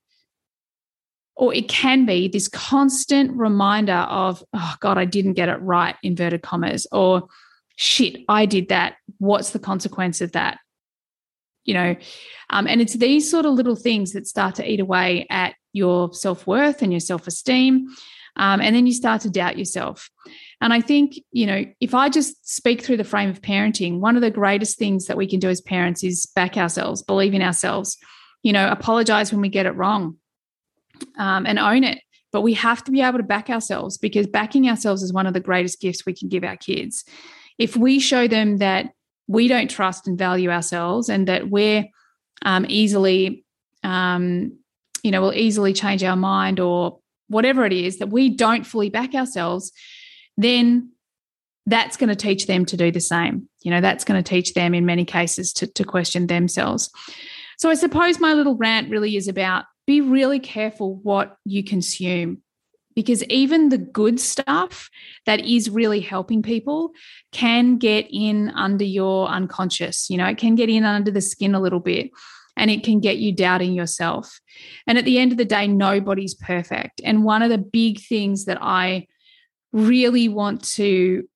or 1.36 1.54
it 1.54 1.68
can 1.68 2.06
be 2.06 2.28
this 2.28 2.48
constant 2.48 3.30
reminder 3.32 3.92
of 3.92 4.42
oh 4.52 4.74
god 4.80 4.98
i 4.98 5.04
didn't 5.04 5.34
get 5.34 5.48
it 5.48 5.60
right 5.60 5.94
inverted 6.02 6.42
commas 6.42 6.86
or 6.92 7.28
shit 7.76 8.20
i 8.28 8.46
did 8.46 8.68
that. 8.68 8.96
What's 9.18 9.50
the 9.50 9.58
consequence 9.58 10.20
of 10.20 10.32
that? 10.32 10.58
You 11.64 11.74
know 11.74 11.96
um, 12.50 12.66
and 12.66 12.80
it's 12.80 12.94
these 12.94 13.30
sort 13.30 13.46
of 13.46 13.54
little 13.54 13.76
things 13.76 14.12
that 14.12 14.26
start 14.26 14.54
to 14.56 14.70
eat 14.70 14.80
away 14.80 15.26
at 15.30 15.54
your 15.72 16.12
self-worth 16.14 16.80
and 16.82 16.92
your 16.92 17.00
self-esteem 17.00 17.88
um, 18.36 18.60
and 18.60 18.74
then 18.74 18.86
you 18.86 18.92
start 18.92 19.22
to 19.22 19.30
doubt 19.30 19.58
yourself. 19.58 20.10
And 20.60 20.72
i 20.72 20.80
think 20.80 21.14
you 21.32 21.46
know 21.46 21.66
if 21.80 21.94
i 21.94 22.08
just 22.08 22.48
speak 22.48 22.82
through 22.82 22.96
the 22.96 23.04
frame 23.04 23.28
of 23.28 23.42
parenting 23.42 24.00
one 24.00 24.16
of 24.16 24.22
the 24.22 24.30
greatest 24.30 24.78
things 24.78 25.04
that 25.04 25.16
we 25.18 25.26
can 25.26 25.38
do 25.38 25.50
as 25.50 25.60
parents 25.60 26.02
is 26.02 26.24
back 26.34 26.56
ourselves 26.56 27.02
believe 27.02 27.34
in 27.34 27.42
ourselves 27.42 27.98
you 28.42 28.54
know 28.54 28.66
apologize 28.70 29.30
when 29.30 29.42
we 29.42 29.50
get 29.50 29.66
it 29.66 29.72
wrong 29.72 30.16
um, 31.18 31.46
and 31.46 31.58
own 31.58 31.84
it. 31.84 32.00
But 32.32 32.42
we 32.42 32.54
have 32.54 32.84
to 32.84 32.90
be 32.90 33.00
able 33.00 33.18
to 33.18 33.24
back 33.24 33.48
ourselves 33.48 33.98
because 33.98 34.26
backing 34.26 34.68
ourselves 34.68 35.02
is 35.02 35.12
one 35.12 35.26
of 35.26 35.34
the 35.34 35.40
greatest 35.40 35.80
gifts 35.80 36.04
we 36.04 36.14
can 36.14 36.28
give 36.28 36.44
our 36.44 36.56
kids. 36.56 37.04
If 37.58 37.76
we 37.76 37.98
show 37.98 38.28
them 38.28 38.58
that 38.58 38.90
we 39.26 39.48
don't 39.48 39.70
trust 39.70 40.06
and 40.06 40.18
value 40.18 40.50
ourselves 40.50 41.08
and 41.08 41.26
that 41.28 41.48
we're 41.48 41.86
um, 42.42 42.66
easily 42.68 43.44
um, 43.82 44.58
you 45.02 45.10
know 45.10 45.20
will 45.20 45.34
easily 45.34 45.72
change 45.72 46.02
our 46.02 46.16
mind 46.16 46.60
or 46.60 46.98
whatever 47.28 47.64
it 47.64 47.72
is 47.72 47.98
that 47.98 48.08
we 48.08 48.28
don't 48.28 48.66
fully 48.66 48.90
back 48.90 49.14
ourselves 49.14 49.72
then 50.36 50.90
that's 51.66 51.96
going 51.96 52.08
to 52.08 52.16
teach 52.16 52.46
them 52.46 52.64
to 52.64 52.76
do 52.76 52.90
the 52.90 53.00
same. 53.00 53.48
You 53.62 53.70
know 53.72 53.80
that's 53.80 54.04
going 54.04 54.22
to 54.22 54.28
teach 54.28 54.54
them 54.54 54.74
in 54.74 54.86
many 54.86 55.04
cases 55.04 55.52
to, 55.54 55.66
to 55.66 55.84
question 55.84 56.28
themselves. 56.28 56.90
So 57.58 57.70
i 57.70 57.74
suppose 57.74 58.20
my 58.20 58.34
little 58.34 58.56
rant 58.56 58.90
really 58.90 59.16
is 59.16 59.28
about 59.28 59.64
be 59.86 60.00
really 60.00 60.40
careful 60.40 60.96
what 60.96 61.36
you 61.44 61.64
consume 61.64 62.42
because 62.94 63.22
even 63.24 63.68
the 63.68 63.78
good 63.78 64.18
stuff 64.18 64.90
that 65.26 65.40
is 65.40 65.70
really 65.70 66.00
helping 66.00 66.42
people 66.42 66.92
can 67.30 67.76
get 67.76 68.06
in 68.10 68.50
under 68.50 68.84
your 68.84 69.28
unconscious 69.28 70.10
you 70.10 70.18
know 70.18 70.26
it 70.26 70.38
can 70.38 70.54
get 70.54 70.68
in 70.68 70.84
under 70.84 71.10
the 71.10 71.20
skin 71.20 71.54
a 71.54 71.60
little 71.60 71.80
bit 71.80 72.10
and 72.56 72.70
it 72.70 72.82
can 72.82 73.00
get 73.00 73.18
you 73.18 73.32
doubting 73.32 73.72
yourself 73.72 74.40
and 74.86 74.98
at 74.98 75.04
the 75.04 75.18
end 75.18 75.32
of 75.32 75.38
the 75.38 75.44
day 75.44 75.66
nobody's 75.66 76.34
perfect 76.34 77.00
and 77.04 77.24
one 77.24 77.42
of 77.42 77.50
the 77.50 77.58
big 77.58 78.00
things 78.00 78.44
that 78.46 78.58
i 78.60 79.06
really 79.72 80.28
want 80.28 80.62
to 80.64 81.28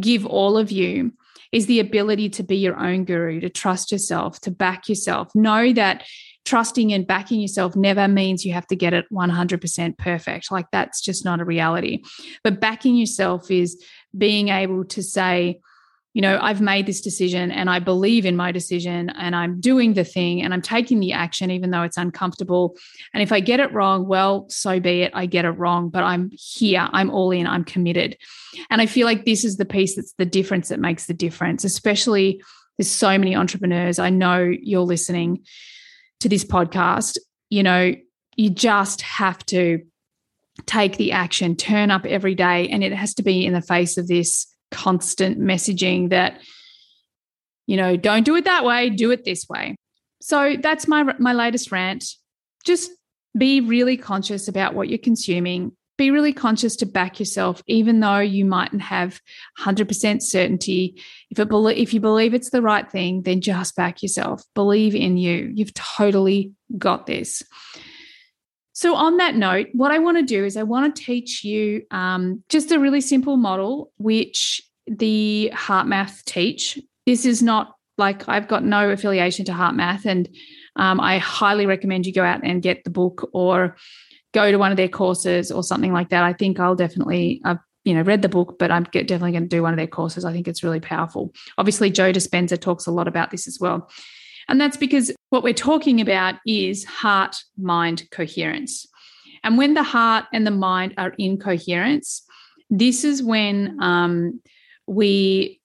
give 0.00 0.26
all 0.26 0.56
of 0.56 0.70
you 0.70 1.12
is 1.52 1.66
the 1.66 1.78
ability 1.78 2.28
to 2.28 2.42
be 2.42 2.56
your 2.56 2.76
own 2.76 3.04
guru 3.04 3.40
to 3.40 3.48
trust 3.48 3.92
yourself 3.92 4.40
to 4.40 4.50
back 4.50 4.88
yourself 4.88 5.28
know 5.34 5.72
that 5.72 6.04
trusting 6.44 6.92
and 6.92 7.06
backing 7.06 7.40
yourself 7.40 7.74
never 7.74 8.06
means 8.06 8.44
you 8.44 8.52
have 8.52 8.66
to 8.66 8.76
get 8.76 8.92
it 8.92 9.06
100% 9.10 9.98
perfect. 9.98 10.52
Like 10.52 10.66
that's 10.70 11.00
just 11.00 11.24
not 11.24 11.40
a 11.40 11.44
reality. 11.44 12.02
But 12.42 12.60
backing 12.60 12.96
yourself 12.96 13.50
is 13.50 13.82
being 14.16 14.48
able 14.48 14.84
to 14.86 15.02
say, 15.02 15.60
you 16.14 16.22
know, 16.22 16.38
I've 16.40 16.60
made 16.60 16.86
this 16.86 17.00
decision 17.00 17.50
and 17.50 17.68
I 17.68 17.80
believe 17.80 18.24
in 18.24 18.36
my 18.36 18.52
decision 18.52 19.10
and 19.10 19.34
I'm 19.34 19.60
doing 19.60 19.94
the 19.94 20.04
thing 20.04 20.42
and 20.42 20.54
I'm 20.54 20.62
taking 20.62 21.00
the 21.00 21.12
action, 21.12 21.50
even 21.50 21.70
though 21.70 21.82
it's 21.82 21.96
uncomfortable. 21.96 22.76
And 23.12 23.20
if 23.20 23.32
I 23.32 23.40
get 23.40 23.58
it 23.58 23.72
wrong, 23.72 24.06
well, 24.06 24.48
so 24.48 24.78
be 24.78 25.02
it. 25.02 25.10
I 25.12 25.26
get 25.26 25.44
it 25.44 25.50
wrong, 25.50 25.88
but 25.88 26.04
I'm 26.04 26.30
here. 26.32 26.88
I'm 26.92 27.10
all 27.10 27.32
in. 27.32 27.48
I'm 27.48 27.64
committed. 27.64 28.16
And 28.70 28.80
I 28.80 28.86
feel 28.86 29.06
like 29.06 29.24
this 29.24 29.44
is 29.44 29.56
the 29.56 29.64
piece 29.64 29.96
that's 29.96 30.12
the 30.12 30.24
difference 30.24 30.68
that 30.68 30.78
makes 30.78 31.06
the 31.06 31.14
difference, 31.14 31.64
especially 31.64 32.40
there's 32.78 32.88
so 32.88 33.18
many 33.18 33.34
entrepreneurs. 33.34 33.98
I 33.98 34.10
know 34.10 34.38
you're 34.38 34.82
listening 34.82 35.44
to 36.20 36.28
this 36.28 36.44
podcast, 36.44 37.18
you 37.50 37.64
know, 37.64 37.92
you 38.36 38.50
just 38.50 39.02
have 39.02 39.44
to 39.46 39.80
take 40.66 40.96
the 40.96 41.10
action, 41.10 41.56
turn 41.56 41.90
up 41.90 42.06
every 42.06 42.36
day. 42.36 42.68
And 42.68 42.84
it 42.84 42.92
has 42.92 43.14
to 43.14 43.24
be 43.24 43.44
in 43.44 43.52
the 43.52 43.60
face 43.60 43.98
of 43.98 44.06
this 44.06 44.53
constant 44.74 45.38
messaging 45.38 46.10
that, 46.10 46.40
you 47.66 47.76
know, 47.76 47.96
don't 47.96 48.24
do 48.24 48.36
it 48.36 48.44
that 48.44 48.64
way, 48.64 48.90
do 48.90 49.10
it 49.10 49.24
this 49.24 49.48
way. 49.48 49.76
So 50.20 50.56
that's 50.60 50.86
my 50.86 51.02
my 51.18 51.32
latest 51.32 51.72
rant. 51.72 52.04
Just 52.64 52.90
be 53.36 53.60
really 53.60 53.96
conscious 53.96 54.48
about 54.48 54.74
what 54.74 54.88
you're 54.88 54.98
consuming 54.98 55.72
be 55.96 56.10
really 56.10 56.32
conscious 56.32 56.76
to 56.76 56.86
back 56.86 57.20
yourself, 57.20 57.62
even 57.66 58.00
though 58.00 58.18
you 58.18 58.44
mightn't 58.44 58.82
have 58.82 59.20
100% 59.60 60.22
certainty. 60.22 61.00
If, 61.30 61.38
it 61.38 61.48
if 61.52 61.94
you 61.94 62.00
believe 62.00 62.34
it's 62.34 62.50
the 62.50 62.62
right 62.62 62.90
thing, 62.90 63.22
then 63.22 63.40
just 63.40 63.76
back 63.76 64.02
yourself. 64.02 64.42
Believe 64.54 64.94
in 64.94 65.16
you. 65.16 65.52
You've 65.54 65.74
totally 65.74 66.52
got 66.76 67.06
this. 67.06 67.42
So, 68.74 68.94
on 68.94 69.16
that 69.16 69.36
note, 69.36 69.68
what 69.72 69.90
I 69.90 69.98
want 69.98 70.18
to 70.18 70.22
do 70.22 70.44
is 70.44 70.56
I 70.56 70.62
want 70.62 70.94
to 70.94 71.02
teach 71.02 71.42
you 71.44 71.82
um, 71.90 72.42
just 72.48 72.70
a 72.72 72.78
really 72.78 73.00
simple 73.00 73.36
model, 73.36 73.92
which 73.96 74.60
the 74.86 75.50
HeartMath 75.54 76.24
teach. 76.24 76.78
This 77.06 77.24
is 77.24 77.42
not 77.42 77.74
like 77.96 78.28
I've 78.28 78.48
got 78.48 78.64
no 78.64 78.90
affiliation 78.90 79.44
to 79.46 79.52
HeartMath, 79.52 80.04
and 80.04 80.28
um, 80.76 81.00
I 81.00 81.18
highly 81.18 81.66
recommend 81.66 82.06
you 82.06 82.12
go 82.12 82.24
out 82.24 82.40
and 82.44 82.60
get 82.60 82.84
the 82.84 82.90
book 82.90 83.30
or 83.32 83.76
go 84.34 84.50
to 84.50 84.58
one 84.58 84.72
of 84.72 84.76
their 84.76 84.88
courses 84.88 85.50
or 85.50 85.62
something 85.62 85.92
like 85.92 86.10
that, 86.10 86.24
I 86.24 86.32
think 86.32 86.58
I'll 86.60 86.74
definitely, 86.74 87.40
I've 87.44 87.58
you 87.84 87.94
know 87.94 88.02
read 88.02 88.22
the 88.22 88.28
book, 88.28 88.58
but 88.58 88.70
I'm 88.70 88.84
definitely 88.84 89.32
going 89.32 89.44
to 89.44 89.48
do 89.48 89.62
one 89.62 89.72
of 89.72 89.76
their 89.76 89.86
courses. 89.86 90.24
I 90.24 90.32
think 90.32 90.48
it's 90.48 90.64
really 90.64 90.80
powerful. 90.80 91.32
Obviously, 91.56 91.90
Joe 91.90 92.12
Dispenza 92.12 92.60
talks 92.60 92.86
a 92.86 92.90
lot 92.90 93.08
about 93.08 93.30
this 93.30 93.46
as 93.46 93.58
well. 93.60 93.88
And 94.48 94.60
that's 94.60 94.76
because 94.76 95.10
what 95.34 95.42
we're 95.42 95.52
talking 95.52 96.00
about 96.00 96.36
is 96.46 96.84
heart 96.84 97.34
mind 97.58 98.08
coherence. 98.12 98.86
And 99.42 99.58
when 99.58 99.74
the 99.74 99.82
heart 99.82 100.26
and 100.32 100.46
the 100.46 100.52
mind 100.52 100.94
are 100.96 101.12
in 101.18 101.38
coherence, 101.38 102.22
this 102.70 103.02
is 103.02 103.20
when 103.20 103.76
um, 103.82 104.40
we 104.86 105.60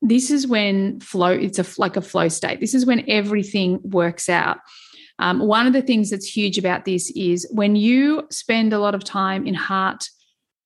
this 0.00 0.30
is 0.30 0.46
when 0.46 0.98
flow 1.00 1.30
it's 1.30 1.58
a 1.58 1.66
like 1.78 1.94
a 1.94 2.00
flow 2.00 2.26
state 2.26 2.58
this 2.58 2.72
is 2.72 2.86
when 2.86 3.04
everything 3.06 3.78
works 3.82 4.30
out 4.30 4.56
um, 5.18 5.40
one 5.40 5.66
of 5.66 5.74
the 5.74 5.82
things 5.82 6.08
that's 6.08 6.26
huge 6.26 6.56
about 6.56 6.86
this 6.86 7.10
is 7.14 7.46
when 7.52 7.76
you 7.76 8.26
spend 8.30 8.72
a 8.72 8.78
lot 8.78 8.94
of 8.94 9.04
time 9.04 9.46
in 9.46 9.52
heart, 9.52 10.08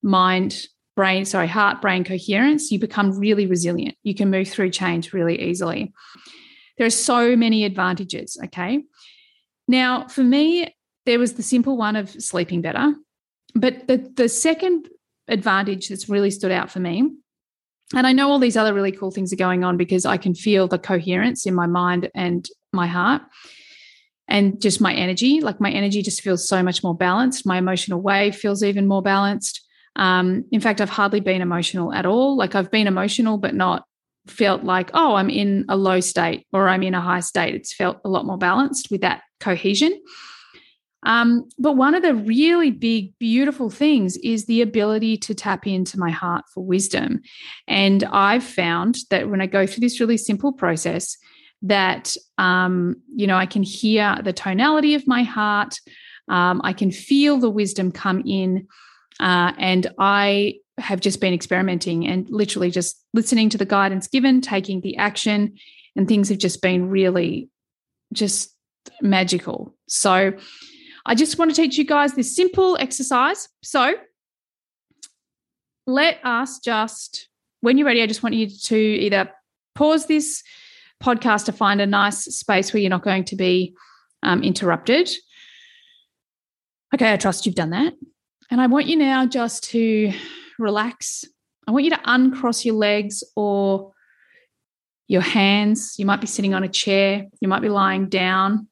mind, 0.01 0.69
brain, 0.95 1.25
sorry, 1.25 1.49
heart 1.49 1.83
brain 1.83 2.05
coherence, 2.05 2.71
you 2.71 2.79
become 2.79 3.19
really 3.19 3.47
resilient. 3.47 3.97
You 4.05 4.15
can 4.15 4.31
move 4.31 4.47
through 4.47 4.71
change 4.71 5.13
really 5.13 5.43
easily. 5.43 5.93
There 6.77 6.87
are 6.87 6.91
so 6.91 7.37
many 7.37 7.65
advantages. 7.65 8.37
Okay. 8.45 8.83
Now, 9.69 10.09
for 10.09 10.23
me, 10.23 10.75
there 11.07 11.19
was 11.19 11.35
the 11.35 11.43
simple 11.43 11.77
one 11.77 11.97
of 11.97 12.11
sleeping 12.11 12.63
better. 12.63 12.95
But 13.55 13.87
the, 13.87 13.99
the 14.15 14.29
second 14.29 14.89
advantage 15.29 15.89
that's 15.89 16.09
really 16.09 16.31
stood 16.31 16.51
out 16.51 16.71
for 16.71 16.81
me, 16.81 17.11
and 17.95 18.07
I 18.07 18.13
know 18.13 18.31
all 18.31 18.39
these 18.39 18.57
other 18.57 18.75
really 18.75 18.93
cool 18.93 19.11
things 19.11 19.33
are 19.33 19.37
going 19.37 19.63
on 19.63 19.77
because 19.77 20.05
I 20.05 20.17
can 20.17 20.35
feel 20.35 20.67
the 20.67 20.79
coherence 20.79 21.47
in 21.47 21.55
my 21.55 21.67
mind 21.67 22.11
and 22.15 22.49
my 22.73 22.87
heart, 22.87 23.23
and 24.27 24.61
just 24.61 24.81
my 24.81 24.93
energy. 24.93 25.41
Like 25.41 25.61
my 25.61 25.71
energy 25.71 26.03
just 26.03 26.23
feels 26.23 26.49
so 26.49 26.63
much 26.63 26.83
more 26.83 26.97
balanced. 26.97 27.47
My 27.47 27.59
emotional 27.59 28.01
wave 28.01 28.35
feels 28.35 28.63
even 28.65 28.89
more 28.89 29.03
balanced. 29.03 29.61
Um, 29.97 30.45
in 30.51 30.61
fact, 30.61 30.81
I've 30.81 30.89
hardly 30.91 31.21
been 31.21 31.43
emotional 31.43 31.93
at 31.93 32.07
all. 32.07 32.37
Like 32.37 32.55
I've 32.55 32.71
been 32.71 32.89
emotional, 32.89 33.39
but 33.39 33.55
not 33.55 33.85
felt 34.27 34.65
like, 34.65 34.91
oh, 34.95 35.15
I'm 35.15 35.31
in 35.31 35.65
a 35.69 35.77
low 35.77 36.01
state 36.01 36.47
or 36.53 36.69
I'm 36.69 36.83
in 36.83 36.95
a 36.95 37.01
high 37.01 37.21
state. 37.21 37.55
It's 37.55 37.75
felt 37.75 38.01
a 38.05 38.09
lot 38.09 38.25
more 38.25 38.39
balanced 38.39 38.91
with 38.91 39.03
that 39.03 39.23
cohesion. 39.41 40.01
Um, 41.07 41.49
but 41.59 41.75
one 41.75 41.95
of 41.95 42.03
the 42.03 42.15
really 42.15 42.71
big, 42.71 43.13
beautiful 43.19 43.69
things 43.69 44.17
is 44.19 44.47
the 44.47 44.63
ability 44.63 45.19
to 45.19 45.35
tap 45.35 45.67
into 45.67 45.99
my 45.99 46.11
heart 46.11 46.45
for 46.53 46.65
wisdom. 46.65 47.21
And 47.69 48.05
I've 48.05 48.45
found 48.45 48.97
that 49.11 49.29
when 49.29 49.43
I 49.43 49.47
go 49.47 49.67
through 49.67 49.83
this 49.83 50.01
really 50.01 50.17
simple 50.17 50.53
process, 50.53 51.17
that 51.65 52.15
um, 52.37 52.97
you 53.15 53.27
know 53.27 53.37
I 53.37 53.47
can 53.47 53.63
hear 53.63 54.19
the 54.23 54.33
tonality 54.33 54.95
of 54.95 55.07
my 55.07 55.23
heart. 55.23 55.79
Um, 56.29 56.61
I 56.65 56.73
can 56.73 56.91
feel 56.91 57.39
the 57.39 57.51
wisdom 57.51 57.91
come 57.91 58.23
in, 58.27 58.67
uh, 59.19 59.53
and 59.59 59.87
I 59.99 60.57
have 60.79 61.01
just 61.01 61.21
been 61.21 61.35
experimenting 61.35 62.07
and 62.07 62.29
literally 62.31 62.71
just 62.71 63.05
listening 63.13 63.49
to 63.51 63.59
the 63.59 63.65
guidance 63.65 64.09
given, 64.09 64.41
taking 64.41 64.81
the 64.81 64.97
action, 64.97 65.57
and 65.97 66.09
things 66.09 66.29
have 66.29 66.39
just 66.39 66.61
been 66.61 66.89
really 66.91 67.49
just 68.13 68.55
magical. 69.01 69.77
So 69.89 70.33
I 71.07 71.15
just 71.15 71.39
want 71.39 71.55
to 71.55 71.57
teach 71.57 71.79
you 71.79 71.85
guys 71.85 72.15
this 72.15 72.35
simple 72.35 72.77
exercise. 72.81 73.49
So 73.63 73.95
let 75.87 76.19
us 76.25 76.59
just, 76.59 77.29
when 77.61 77.79
you're 77.79 77.87
ready, 77.87 78.03
I 78.03 78.07
just 78.07 78.23
want 78.23 78.35
you 78.35 78.49
to 78.49 78.77
either 78.77 79.31
pause 79.75 80.07
this 80.07 80.43
podcast 81.03 81.45
to 81.47 81.53
find 81.53 81.81
a 81.81 81.87
nice 81.87 82.25
space 82.25 82.73
where 82.73 82.81
you're 82.81 82.91
not 82.91 83.03
going 83.03 83.25
to 83.25 83.37
be 83.37 83.77
um, 84.23 84.43
interrupted. 84.43 85.11
Okay, 86.95 87.13
I 87.13 87.17
trust 87.17 87.45
you've 87.45 87.55
done 87.55 87.71
that. 87.71 87.93
And 88.51 88.61
I 88.61 88.67
want 88.67 88.87
you 88.87 88.97
now 88.97 89.27
just 89.27 89.65
to 89.71 90.13
relax. 90.59 91.25
I 91.67 91.71
want 91.71 91.85
you 91.85 91.91
to 91.91 92.01
uncross 92.05 92.65
your 92.65 92.75
legs 92.75 93.25
or 93.37 93.93
your 95.07 95.23
hands. 95.23 95.95
You 95.99 96.07
might 96.07 96.21
be 96.21 96.27
sitting 96.27 96.55
on 96.55 96.65
a 96.65 96.69
chair, 96.69 97.27
you 97.41 97.49
might 97.49 97.63
be 97.63 97.69
lying 97.69 98.09
down. 98.09 98.69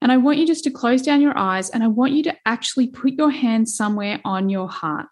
And 0.00 0.12
I 0.12 0.18
want 0.18 0.36
you 0.38 0.46
just 0.46 0.64
to 0.64 0.70
close 0.70 1.00
down 1.00 1.22
your 1.22 1.36
eyes 1.36 1.70
and 1.70 1.82
I 1.82 1.86
want 1.86 2.12
you 2.12 2.22
to 2.24 2.36
actually 2.44 2.88
put 2.88 3.14
your 3.14 3.30
hand 3.30 3.68
somewhere 3.68 4.20
on 4.22 4.50
your 4.50 4.68
heart. 4.68 5.06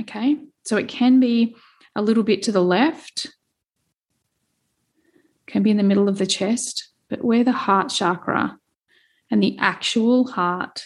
Okay. 0.00 0.36
So 0.64 0.76
it 0.76 0.86
can 0.86 1.18
be 1.18 1.56
a 1.96 2.02
little 2.02 2.22
bit 2.22 2.44
to 2.44 2.52
the 2.52 2.62
left, 2.62 3.26
can 5.48 5.64
be 5.64 5.72
in 5.72 5.76
the 5.76 5.82
middle 5.82 6.08
of 6.08 6.18
the 6.18 6.26
chest, 6.26 6.88
but 7.08 7.24
where 7.24 7.42
the 7.42 7.50
heart 7.50 7.88
chakra 7.88 8.58
and 9.28 9.42
the 9.42 9.56
actual 9.58 10.28
heart 10.28 10.84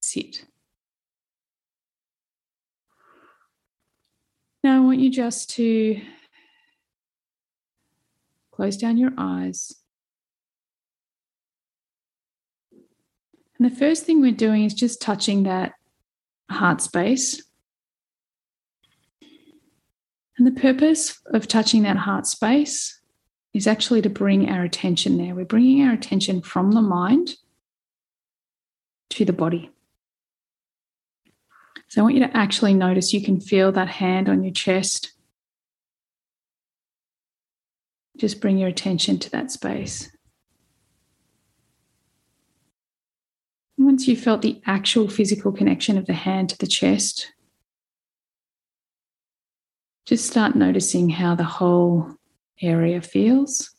sit. 0.00 0.46
Now, 4.64 4.76
I 4.76 4.80
want 4.84 4.98
you 4.98 5.10
just 5.10 5.50
to 5.50 6.00
close 8.50 8.76
down 8.76 8.96
your 8.96 9.12
eyes 9.16 9.78
And 13.58 13.70
the 13.70 13.74
first 13.74 14.04
thing 14.04 14.20
we're 14.20 14.32
doing 14.32 14.64
is 14.64 14.74
just 14.74 15.02
touching 15.02 15.42
that 15.42 15.72
heart 16.50 16.80
space. 16.80 17.42
And 20.36 20.46
the 20.46 20.60
purpose 20.60 21.20
of 21.26 21.48
touching 21.48 21.82
that 21.82 21.96
heart 21.96 22.26
space 22.26 23.00
is 23.52 23.66
actually 23.66 24.02
to 24.02 24.10
bring 24.10 24.48
our 24.48 24.62
attention 24.62 25.18
there. 25.18 25.34
We're 25.34 25.44
bringing 25.44 25.82
our 25.84 25.92
attention 25.92 26.42
from 26.42 26.72
the 26.72 26.82
mind 26.82 27.34
to 29.10 29.24
the 29.24 29.32
body. 29.32 29.70
So 31.88 32.00
I 32.00 32.04
want 32.04 32.16
you 32.16 32.26
to 32.26 32.36
actually 32.36 32.74
notice 32.74 33.14
you 33.14 33.22
can 33.22 33.40
feel 33.40 33.72
that 33.72 33.88
hand 33.88 34.28
on 34.28 34.44
your 34.44 34.52
chest. 34.52 35.12
Just 38.18 38.40
bring 38.40 38.58
your 38.58 38.68
attention 38.68 39.18
to 39.20 39.30
that 39.30 39.50
space. 39.50 40.10
Once 43.78 44.06
you 44.06 44.16
felt 44.16 44.42
the 44.42 44.60
actual 44.66 45.08
physical 45.08 45.50
connection 45.50 45.96
of 45.96 46.04
the 46.06 46.12
hand 46.12 46.50
to 46.50 46.58
the 46.58 46.66
chest, 46.66 47.32
just 50.04 50.26
start 50.26 50.56
noticing 50.56 51.08
how 51.08 51.34
the 51.34 51.44
whole 51.44 52.16
area 52.60 53.00
feels. 53.00 53.70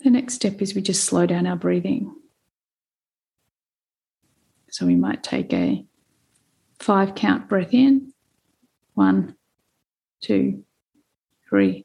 The 0.00 0.10
next 0.10 0.34
step 0.34 0.62
is 0.62 0.74
we 0.74 0.80
just 0.80 1.04
slow 1.04 1.26
down 1.26 1.46
our 1.46 1.56
breathing. 1.56 2.14
So 4.70 4.86
we 4.86 4.96
might 4.96 5.22
take 5.22 5.52
a 5.52 5.84
five 6.78 7.14
count 7.14 7.48
breath 7.48 7.74
in 7.74 8.12
one, 8.94 9.36
two, 10.20 10.64
three, 11.48 11.84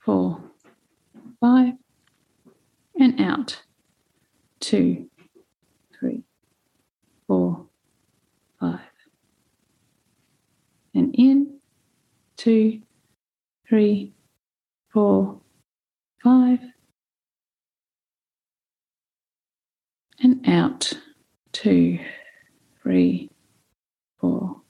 four, 0.00 0.40
five 1.40 1.74
and 2.98 3.20
out. 3.20 3.62
Two, 4.60 5.08
three, 5.98 6.22
four, 7.26 7.66
five. 8.60 8.80
And 10.94 11.14
in. 11.16 11.58
Two, 12.36 12.82
three, 13.68 14.12
four, 14.92 15.40
five. 16.22 16.58
And 20.20 20.48
out. 20.48 20.94
Two, 21.54 22.00
three, 22.82 23.30
four, 24.20 24.60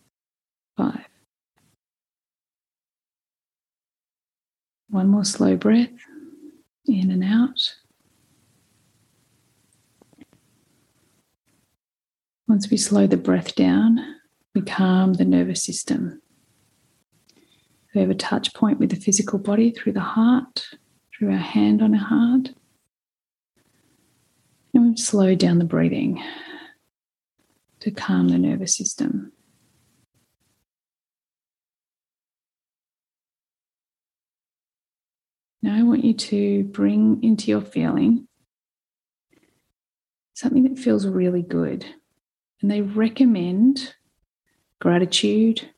five. 0.77 1.07
One 4.91 5.09
more 5.09 5.25
slow 5.25 5.57
breath 5.57 5.89
in 6.87 7.11
and 7.11 7.25
out. 7.25 7.75
Once 12.47 12.71
we 12.71 12.77
slow 12.77 13.07
the 13.07 13.17
breath 13.17 13.55
down, 13.55 13.99
we 14.55 14.61
calm 14.61 15.15
the 15.15 15.25
nervous 15.25 15.65
system. 15.65 16.21
We 17.95 18.03
have 18.03 18.11
a 18.11 18.15
touch 18.15 18.53
point 18.53 18.79
with 18.79 18.91
the 18.91 18.97
physical 18.97 19.39
body 19.39 19.71
through 19.71 19.95
the 19.95 20.01
heart, 20.01 20.67
through 21.17 21.33
our 21.33 21.39
hand 21.39 21.81
on 21.81 21.95
our 21.95 22.05
heart. 22.05 22.51
And 24.75 24.91
we 24.91 24.97
slow 24.99 25.35
down 25.35 25.59
the 25.59 25.65
breathing 25.65 26.23
to 27.85 27.91
calm 27.91 28.29
the 28.29 28.39
nervous 28.39 28.75
system. 28.75 29.31
Now 35.61 35.77
I 35.77 35.83
want 35.83 36.03
you 36.03 36.15
to 36.15 36.65
bring 36.65 37.23
into 37.23 37.51
your 37.51 37.61
feeling 37.61 38.27
something 40.33 40.63
that 40.63 40.79
feels 40.79 41.07
really 41.07 41.43
good 41.43 41.85
and 42.63 42.71
they 42.71 42.81
recommend 42.81 43.95
gratitude 44.81 45.69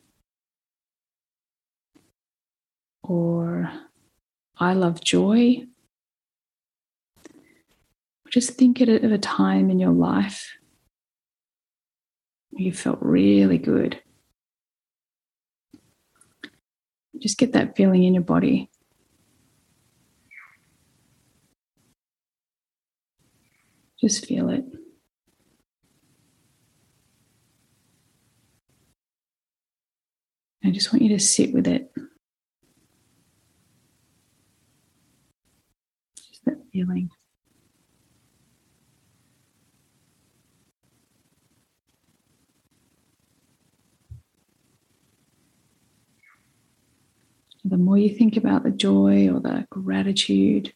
or 3.03 3.69
I 4.59 4.75
love 4.75 5.03
joy. 5.03 5.67
Just 8.31 8.53
think 8.53 8.81
of 8.81 8.89
a 8.89 9.19
time 9.19 9.71
in 9.71 9.81
your 9.81 9.91
life 9.91 10.56
you 12.59 12.73
felt 12.73 12.99
really 13.01 13.59
good. 13.59 14.01
Just 17.19 17.39
get 17.39 17.53
that 17.53 17.77
feeling 17.77 18.05
in 18.05 18.15
your 18.15 18.23
body. 18.23 18.71
Just 24.01 24.27
feel 24.27 24.51
it. 24.51 24.65
I 30.63 30.71
just 30.71 30.93
want 30.93 31.03
you 31.03 31.11
to 31.11 31.19
sit 31.19 31.55
with 31.55 31.67
it. 31.67 31.91
Just 36.17 36.45
that 36.45 36.59
feeling. 36.73 37.11
The 47.69 47.77
more 47.77 47.99
you 47.99 48.11
think 48.11 48.37
about 48.37 48.63
the 48.63 48.71
joy 48.71 49.29
or 49.29 49.41
the 49.41 49.67
gratitude, 49.71 50.73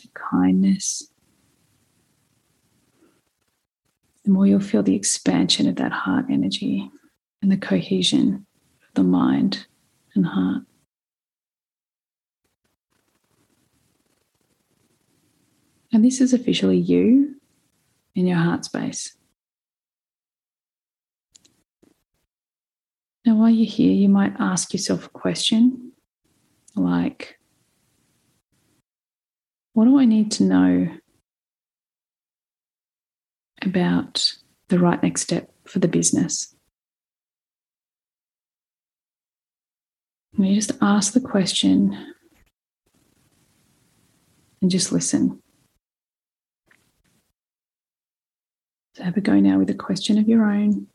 the 0.00 0.08
kindness, 0.14 1.10
the 4.24 4.30
more 4.30 4.46
you'll 4.46 4.60
feel 4.60 4.84
the 4.84 4.94
expansion 4.94 5.66
of 5.66 5.74
that 5.76 5.90
heart 5.90 6.26
energy 6.30 6.88
and 7.42 7.50
the 7.50 7.56
cohesion 7.56 8.46
of 8.86 8.94
the 8.94 9.02
mind 9.02 9.66
and 10.14 10.24
heart. 10.24 10.62
And 15.92 16.04
this 16.04 16.20
is 16.20 16.32
officially 16.32 16.78
you 16.78 17.40
in 18.14 18.28
your 18.28 18.38
heart 18.38 18.64
space. 18.66 19.17
Now, 23.28 23.34
while 23.34 23.50
you're 23.50 23.66
here, 23.66 23.92
you 23.92 24.08
might 24.08 24.32
ask 24.38 24.72
yourself 24.72 25.04
a 25.04 25.10
question 25.10 25.92
like, 26.74 27.38
What 29.74 29.84
do 29.84 29.98
I 29.98 30.06
need 30.06 30.30
to 30.32 30.44
know 30.44 30.88
about 33.60 34.32
the 34.68 34.78
right 34.78 35.02
next 35.02 35.20
step 35.20 35.50
for 35.66 35.78
the 35.78 35.88
business? 35.88 36.56
And 40.34 40.48
you 40.48 40.54
just 40.54 40.72
ask 40.80 41.12
the 41.12 41.20
question 41.20 42.14
and 44.62 44.70
just 44.70 44.90
listen. 44.90 45.42
So 48.94 49.04
have 49.04 49.18
a 49.18 49.20
go 49.20 49.38
now 49.38 49.58
with 49.58 49.68
a 49.68 49.74
question 49.74 50.16
of 50.16 50.26
your 50.30 50.50
own. 50.50 50.86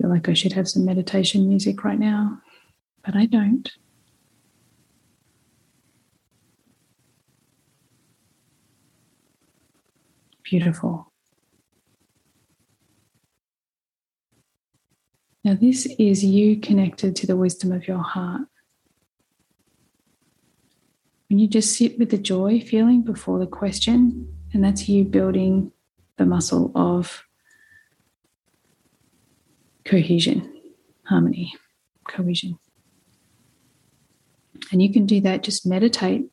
like 0.11 0.27
I 0.27 0.33
should 0.33 0.53
have 0.53 0.67
some 0.67 0.85
meditation 0.85 1.47
music 1.47 1.83
right 1.85 1.97
now, 1.99 2.41
but 3.03 3.15
I 3.15 3.25
don't. 3.25 3.71
Beautiful. 10.43 11.13
Now, 15.45 15.55
this 15.55 15.87
is 15.97 16.25
you 16.25 16.59
connected 16.59 17.15
to 17.15 17.25
the 17.25 17.37
wisdom 17.37 17.71
of 17.71 17.87
your 17.87 18.03
heart. 18.03 18.41
When 21.29 21.39
you 21.39 21.47
just 21.47 21.77
sit 21.77 21.97
with 21.97 22.09
the 22.09 22.17
joy 22.17 22.59
feeling 22.59 23.01
before 23.01 23.39
the 23.39 23.47
question, 23.47 24.27
and 24.53 24.61
that's 24.61 24.89
you 24.89 25.05
building 25.05 25.71
the 26.17 26.25
muscle 26.25 26.73
of 26.75 27.23
cohesion, 29.85 30.61
harmony, 31.05 31.53
cohesion. 32.07 32.57
And 34.71 34.81
you 34.81 34.91
can 34.91 35.05
do 35.05 35.21
that, 35.21 35.43
just 35.43 35.65
meditate 35.65 36.29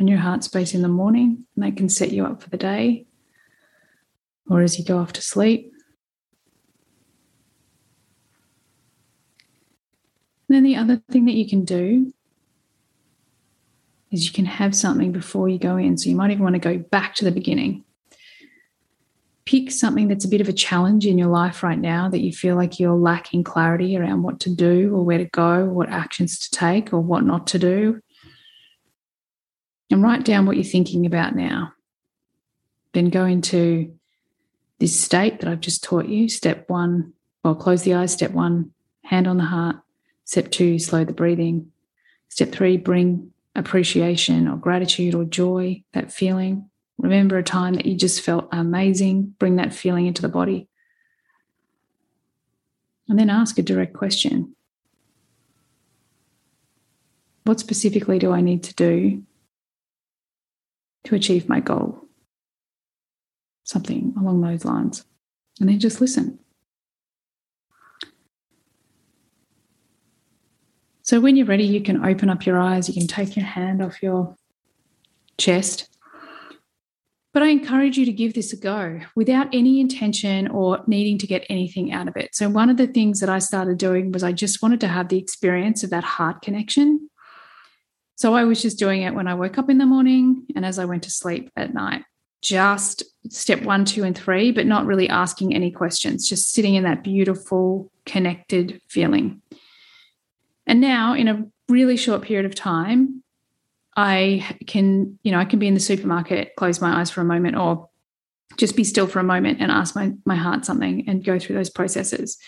on 0.00 0.08
your 0.08 0.18
heart 0.18 0.44
space 0.44 0.74
in 0.74 0.82
the 0.82 0.88
morning, 0.88 1.46
and 1.54 1.64
that 1.64 1.76
can 1.76 1.88
set 1.88 2.10
you 2.10 2.26
up 2.26 2.42
for 2.42 2.50
the 2.50 2.56
day 2.56 3.06
or 4.48 4.60
as 4.60 4.78
you 4.78 4.84
go 4.84 4.98
off 4.98 5.12
to 5.14 5.22
sleep. 5.22 5.72
And 10.48 10.56
then 10.56 10.62
the 10.62 10.76
other 10.76 11.02
thing 11.10 11.24
that 11.24 11.34
you 11.34 11.48
can 11.48 11.64
do 11.64 12.12
is 14.10 14.26
you 14.26 14.32
can 14.32 14.44
have 14.44 14.74
something 14.74 15.10
before 15.10 15.48
you 15.48 15.58
go 15.58 15.76
in. 15.76 15.96
So 15.96 16.10
you 16.10 16.16
might 16.16 16.30
even 16.30 16.44
want 16.44 16.54
to 16.54 16.60
go 16.60 16.78
back 16.78 17.14
to 17.16 17.24
the 17.24 17.32
beginning. 17.32 17.84
Pick 19.46 19.70
something 19.70 20.08
that's 20.08 20.24
a 20.24 20.28
bit 20.28 20.40
of 20.40 20.48
a 20.48 20.54
challenge 20.54 21.06
in 21.06 21.18
your 21.18 21.28
life 21.28 21.62
right 21.62 21.78
now 21.78 22.08
that 22.08 22.20
you 22.20 22.32
feel 22.32 22.56
like 22.56 22.80
you're 22.80 22.94
lacking 22.94 23.44
clarity 23.44 23.96
around 23.96 24.22
what 24.22 24.40
to 24.40 24.50
do 24.50 24.94
or 24.94 25.04
where 25.04 25.18
to 25.18 25.26
go, 25.26 25.66
what 25.66 25.90
actions 25.90 26.38
to 26.38 26.50
take 26.50 26.92
or 26.94 27.00
what 27.00 27.24
not 27.24 27.46
to 27.48 27.58
do. 27.58 28.00
And 29.90 30.02
write 30.02 30.24
down 30.24 30.46
what 30.46 30.56
you're 30.56 30.64
thinking 30.64 31.04
about 31.04 31.36
now. 31.36 31.72
Then 32.94 33.10
go 33.10 33.26
into 33.26 33.94
this 34.78 34.98
state 34.98 35.40
that 35.40 35.50
I've 35.50 35.60
just 35.60 35.84
taught 35.84 36.08
you. 36.08 36.28
Step 36.28 36.68
one, 36.68 37.12
well, 37.42 37.54
close 37.54 37.82
the 37.82 37.94
eyes. 37.94 38.12
Step 38.12 38.30
one, 38.30 38.72
hand 39.04 39.26
on 39.26 39.36
the 39.36 39.44
heart. 39.44 39.76
Step 40.24 40.50
two, 40.50 40.78
slow 40.78 41.04
the 41.04 41.12
breathing. 41.12 41.70
Step 42.30 42.50
three, 42.50 42.78
bring 42.78 43.30
appreciation 43.54 44.48
or 44.48 44.56
gratitude 44.56 45.14
or 45.14 45.24
joy, 45.24 45.82
that 45.92 46.12
feeling. 46.12 46.70
Remember 46.98 47.38
a 47.38 47.42
time 47.42 47.74
that 47.74 47.86
you 47.86 47.96
just 47.96 48.22
felt 48.22 48.48
amazing. 48.52 49.34
Bring 49.38 49.56
that 49.56 49.74
feeling 49.74 50.06
into 50.06 50.22
the 50.22 50.28
body. 50.28 50.68
And 53.08 53.18
then 53.18 53.30
ask 53.30 53.58
a 53.58 53.62
direct 53.62 53.92
question 53.94 54.54
What 57.44 57.60
specifically 57.60 58.18
do 58.18 58.32
I 58.32 58.40
need 58.40 58.62
to 58.64 58.74
do 58.74 59.22
to 61.04 61.14
achieve 61.14 61.48
my 61.48 61.60
goal? 61.60 62.04
something 63.64 64.14
along 64.18 64.42
those 64.42 64.64
lines. 64.64 65.04
And 65.58 65.68
then 65.68 65.80
just 65.80 66.00
listen. 66.00 66.38
So 71.02 71.20
when 71.20 71.36
you're 71.36 71.46
ready, 71.46 71.64
you 71.64 71.82
can 71.82 72.04
open 72.04 72.30
up 72.30 72.46
your 72.46 72.58
eyes, 72.58 72.88
you 72.88 72.94
can 72.94 73.06
take 73.06 73.36
your 73.36 73.44
hand 73.44 73.82
off 73.82 74.02
your 74.02 74.36
chest. 75.36 75.88
But 77.34 77.42
I 77.42 77.48
encourage 77.48 77.98
you 77.98 78.06
to 78.06 78.12
give 78.12 78.32
this 78.32 78.52
a 78.52 78.56
go 78.56 79.00
without 79.14 79.48
any 79.52 79.80
intention 79.80 80.48
or 80.48 80.82
needing 80.86 81.18
to 81.18 81.26
get 81.26 81.44
anything 81.50 81.92
out 81.92 82.08
of 82.08 82.16
it. 82.16 82.34
So, 82.34 82.48
one 82.48 82.70
of 82.70 82.78
the 82.78 82.86
things 82.86 83.20
that 83.20 83.28
I 83.28 83.40
started 83.40 83.76
doing 83.76 84.12
was 84.12 84.22
I 84.22 84.32
just 84.32 84.62
wanted 84.62 84.80
to 84.80 84.88
have 84.88 85.08
the 85.08 85.18
experience 85.18 85.82
of 85.84 85.90
that 85.90 86.04
heart 86.04 86.40
connection. 86.40 87.10
So, 88.14 88.34
I 88.34 88.44
was 88.44 88.62
just 88.62 88.78
doing 88.78 89.02
it 89.02 89.14
when 89.14 89.28
I 89.28 89.34
woke 89.34 89.58
up 89.58 89.68
in 89.68 89.78
the 89.78 89.84
morning 89.84 90.46
and 90.56 90.64
as 90.64 90.78
I 90.78 90.86
went 90.86 91.02
to 91.02 91.10
sleep 91.10 91.50
at 91.56 91.74
night 91.74 92.04
just 92.44 93.02
step 93.30 93.62
one, 93.62 93.86
two, 93.86 94.04
and 94.04 94.16
three, 94.16 94.52
but 94.52 94.66
not 94.66 94.84
really 94.84 95.08
asking 95.08 95.54
any 95.54 95.70
questions, 95.70 96.28
just 96.28 96.52
sitting 96.52 96.74
in 96.74 96.84
that 96.84 97.02
beautiful, 97.02 97.90
connected 98.04 98.80
feeling. 98.86 99.40
And 100.66 100.80
now, 100.80 101.14
in 101.14 101.26
a 101.26 101.46
really 101.70 101.96
short 101.96 102.22
period 102.22 102.44
of 102.44 102.54
time, 102.54 103.23
I 103.96 104.56
can, 104.66 105.18
you 105.22 105.32
know, 105.32 105.38
I 105.38 105.44
can 105.44 105.58
be 105.58 105.68
in 105.68 105.74
the 105.74 105.80
supermarket, 105.80 106.56
close 106.56 106.80
my 106.80 107.00
eyes 107.00 107.10
for 107.10 107.20
a 107.20 107.24
moment, 107.24 107.56
or 107.56 107.88
just 108.56 108.76
be 108.76 108.84
still 108.84 109.06
for 109.06 109.20
a 109.20 109.24
moment 109.24 109.60
and 109.60 109.70
ask 109.70 109.94
my, 109.94 110.12
my 110.24 110.36
heart 110.36 110.64
something 110.64 111.08
and 111.08 111.24
go 111.24 111.38
through 111.38 111.56
those 111.56 111.70
processes. 111.70 112.38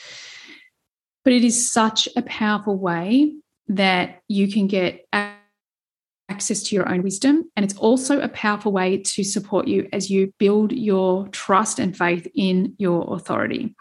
But 1.24 1.32
it 1.32 1.44
is 1.44 1.70
such 1.70 2.08
a 2.16 2.22
powerful 2.22 2.76
way 2.76 3.34
that 3.68 4.20
you 4.28 4.50
can 4.50 4.68
get 4.68 5.06
access 6.28 6.62
to 6.64 6.76
your 6.76 6.88
own 6.88 7.02
wisdom. 7.02 7.50
And 7.56 7.64
it's 7.64 7.76
also 7.76 8.20
a 8.20 8.28
powerful 8.28 8.72
way 8.72 8.98
to 8.98 9.24
support 9.24 9.66
you 9.66 9.88
as 9.92 10.10
you 10.10 10.32
build 10.38 10.72
your 10.72 11.28
trust 11.28 11.78
and 11.78 11.96
faith 11.96 12.28
in 12.34 12.74
your 12.78 13.14
authority. 13.14 13.74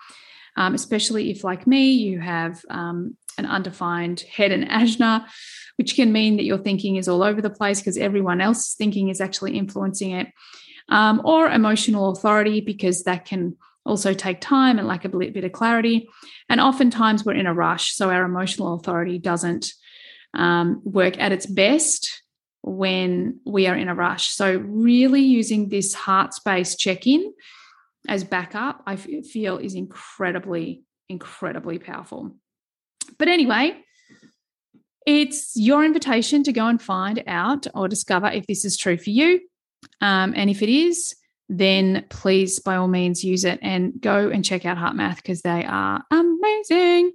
Um, 0.58 0.74
especially 0.74 1.32
if, 1.32 1.44
like 1.44 1.68
me, 1.68 1.92
you 1.92 2.20
have 2.20 2.62
um, 2.70 3.18
an 3.38 3.46
undefined 3.46 4.22
head 4.22 4.52
and 4.52 4.68
ajna, 4.70 5.26
which 5.78 5.96
can 5.96 6.12
mean 6.12 6.38
that 6.38 6.46
your 6.46 6.58
thinking 6.58 6.96
is 6.96 7.08
all 7.08 7.24
over 7.24 7.42
the 7.42 7.50
place 7.50 7.80
because 7.80 7.98
everyone 7.98 8.42
else's 8.42 8.76
thinking 8.76 9.10
is 9.10 9.22
actually 9.22 9.58
influencing 9.58 10.12
it, 10.12 10.28
um, 10.90 11.22
or 11.26 11.50
emotional 11.50 12.12
authority 12.12 12.62
because 12.62 13.04
that 13.04 13.26
can 13.26 13.56
also 13.86 14.14
take 14.14 14.42
time 14.42 14.80
and 14.80 14.88
lack 14.88 15.06
a 15.06 15.10
bit 15.10 15.44
of 15.44 15.52
clarity. 15.52 16.10
And 16.50 16.60
oftentimes 16.60 17.24
we're 17.24 17.34
in 17.34 17.48
a 17.48 17.54
rush, 17.54 17.94
so 17.94 18.10
our 18.10 18.24
emotional 18.24 18.74
authority 18.76 19.20
doesn't 19.20 19.72
um, 20.34 20.82
work 20.84 21.20
at 21.20 21.32
its 21.32 21.46
best 21.46 22.24
when 22.62 23.40
we 23.46 23.68
are 23.68 23.76
in 23.76 23.90
a 23.90 23.96
rush. 23.96 24.30
So, 24.30 24.58
really 24.58 25.22
using 25.22 25.70
this 25.70 25.94
heart 25.94 26.34
space 26.34 26.76
check 26.76 27.06
in 27.06 27.32
as 28.08 28.24
backup, 28.24 28.82
I 28.86 28.96
feel 28.96 29.58
is 29.58 29.76
incredibly, 29.76 30.84
incredibly 31.10 31.80
powerful. 31.80 32.36
But 33.18 33.28
anyway, 33.28 33.78
it's 35.06 35.56
your 35.56 35.84
invitation 35.84 36.44
to 36.44 36.54
go 36.54 36.68
and 36.68 36.82
find 36.82 37.24
out 37.28 37.68
or 37.74 37.88
discover 37.88 38.28
if 38.28 38.48
this 38.48 38.66
is 38.66 38.78
true 38.78 38.98
for 38.98 39.12
you. 39.12 39.42
Um, 40.02 40.34
and 40.36 40.50
if 40.50 40.62
it 40.62 40.70
is, 40.70 41.16
then 41.48 42.06
please, 42.10 42.60
by 42.60 42.76
all 42.76 42.88
means, 42.88 43.24
use 43.24 43.46
it 43.46 43.60
and 43.62 43.94
go 44.02 44.30
and 44.30 44.44
check 44.44 44.66
out 44.66 44.78
HeartMath 44.78 45.18
because 45.18 45.42
they 45.42 45.64
are 45.64 46.04
amazing. 46.10 47.12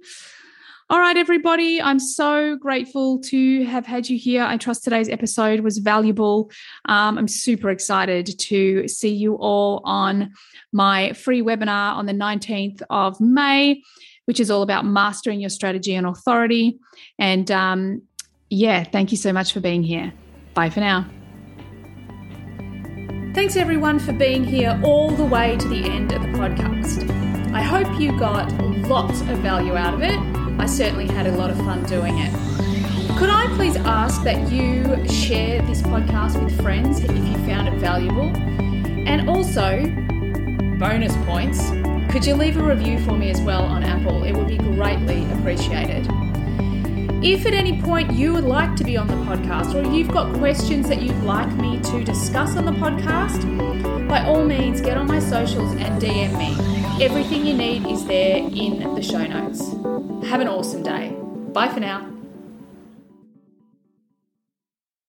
All 0.91 0.99
right, 0.99 1.15
everybody. 1.15 1.81
I'm 1.81 1.99
so 1.99 2.57
grateful 2.57 3.19
to 3.21 3.63
have 3.63 3.85
had 3.85 4.09
you 4.09 4.17
here. 4.17 4.43
I 4.43 4.57
trust 4.57 4.83
today's 4.83 5.07
episode 5.07 5.61
was 5.61 5.77
valuable. 5.77 6.51
Um, 6.83 7.17
I'm 7.17 7.29
super 7.29 7.69
excited 7.69 8.37
to 8.39 8.89
see 8.89 9.13
you 9.13 9.35
all 9.35 9.81
on 9.85 10.33
my 10.73 11.13
free 11.13 11.41
webinar 11.41 11.95
on 11.95 12.07
the 12.07 12.13
19th 12.13 12.81
of 12.89 13.21
May, 13.21 13.83
which 14.31 14.39
is 14.39 14.49
all 14.49 14.61
about 14.61 14.85
mastering 14.85 15.41
your 15.41 15.49
strategy 15.49 15.93
and 15.93 16.07
authority. 16.07 16.79
And 17.19 17.51
um, 17.51 18.01
yeah, 18.49 18.85
thank 18.85 19.11
you 19.11 19.17
so 19.17 19.33
much 19.33 19.51
for 19.51 19.59
being 19.59 19.83
here. 19.83 20.13
Bye 20.53 20.69
for 20.69 20.79
now. 20.79 21.05
Thanks 23.35 23.57
everyone 23.57 23.99
for 23.99 24.13
being 24.13 24.45
here 24.45 24.79
all 24.85 25.11
the 25.11 25.25
way 25.25 25.57
to 25.57 25.67
the 25.67 25.83
end 25.83 26.13
of 26.13 26.21
the 26.21 26.29
podcast. 26.29 27.11
I 27.53 27.61
hope 27.61 27.99
you 27.99 28.17
got 28.17 28.49
lots 28.87 29.19
of 29.19 29.39
value 29.39 29.75
out 29.75 29.93
of 29.93 30.01
it 30.01 30.17
I 30.61 30.65
certainly 30.65 31.07
had 31.07 31.27
a 31.27 31.31
lot 31.31 31.49
of 31.49 31.57
fun 31.57 31.83
doing 31.83 32.17
it. 32.19 32.31
Could 33.17 33.29
I 33.29 33.51
please 33.57 33.75
ask 33.75 34.23
that 34.23 34.49
you 34.49 34.83
share 35.09 35.61
this 35.63 35.81
podcast 35.81 36.41
with 36.41 36.55
friends 36.61 37.01
if 37.01 37.11
you 37.11 37.33
found 37.45 37.67
it 37.67 37.73
valuable? 37.79 38.31
And 39.05 39.27
also, 39.27 39.83
bonus 40.77 41.17
points, 41.25 41.71
could 42.11 42.25
you 42.25 42.35
leave 42.35 42.57
a 42.57 42.63
review 42.63 42.99
for 42.99 43.13
me 43.13 43.29
as 43.29 43.39
well 43.39 43.63
on 43.63 43.85
Apple? 43.85 44.23
It 44.25 44.33
would 44.33 44.47
be 44.47 44.57
greatly 44.57 45.23
appreciated. 45.31 46.05
If 47.23 47.45
at 47.45 47.53
any 47.53 47.81
point 47.81 48.11
you 48.11 48.33
would 48.33 48.43
like 48.43 48.75
to 48.75 48.83
be 48.83 48.97
on 48.97 49.07
the 49.07 49.13
podcast 49.13 49.73
or 49.75 49.89
you've 49.95 50.11
got 50.11 50.35
questions 50.35 50.89
that 50.89 51.01
you'd 51.01 51.23
like 51.23 51.49
me 51.53 51.79
to 51.83 52.03
discuss 52.03 52.57
on 52.57 52.65
the 52.65 52.73
podcast, 52.73 53.47
by 54.09 54.25
all 54.25 54.43
means 54.43 54.81
get 54.81 54.97
on 54.97 55.07
my 55.07 55.19
socials 55.19 55.71
and 55.75 56.01
DM 56.01 56.37
me. 56.37 57.03
Everything 57.03 57.45
you 57.45 57.53
need 57.53 57.87
is 57.87 58.05
there 58.05 58.37
in 58.37 58.93
the 58.93 59.01
show 59.01 59.25
notes. 59.25 59.69
Have 60.27 60.41
an 60.41 60.49
awesome 60.49 60.83
day. 60.83 61.15
Bye 61.53 61.69
for 61.69 61.79
now. 61.79 62.20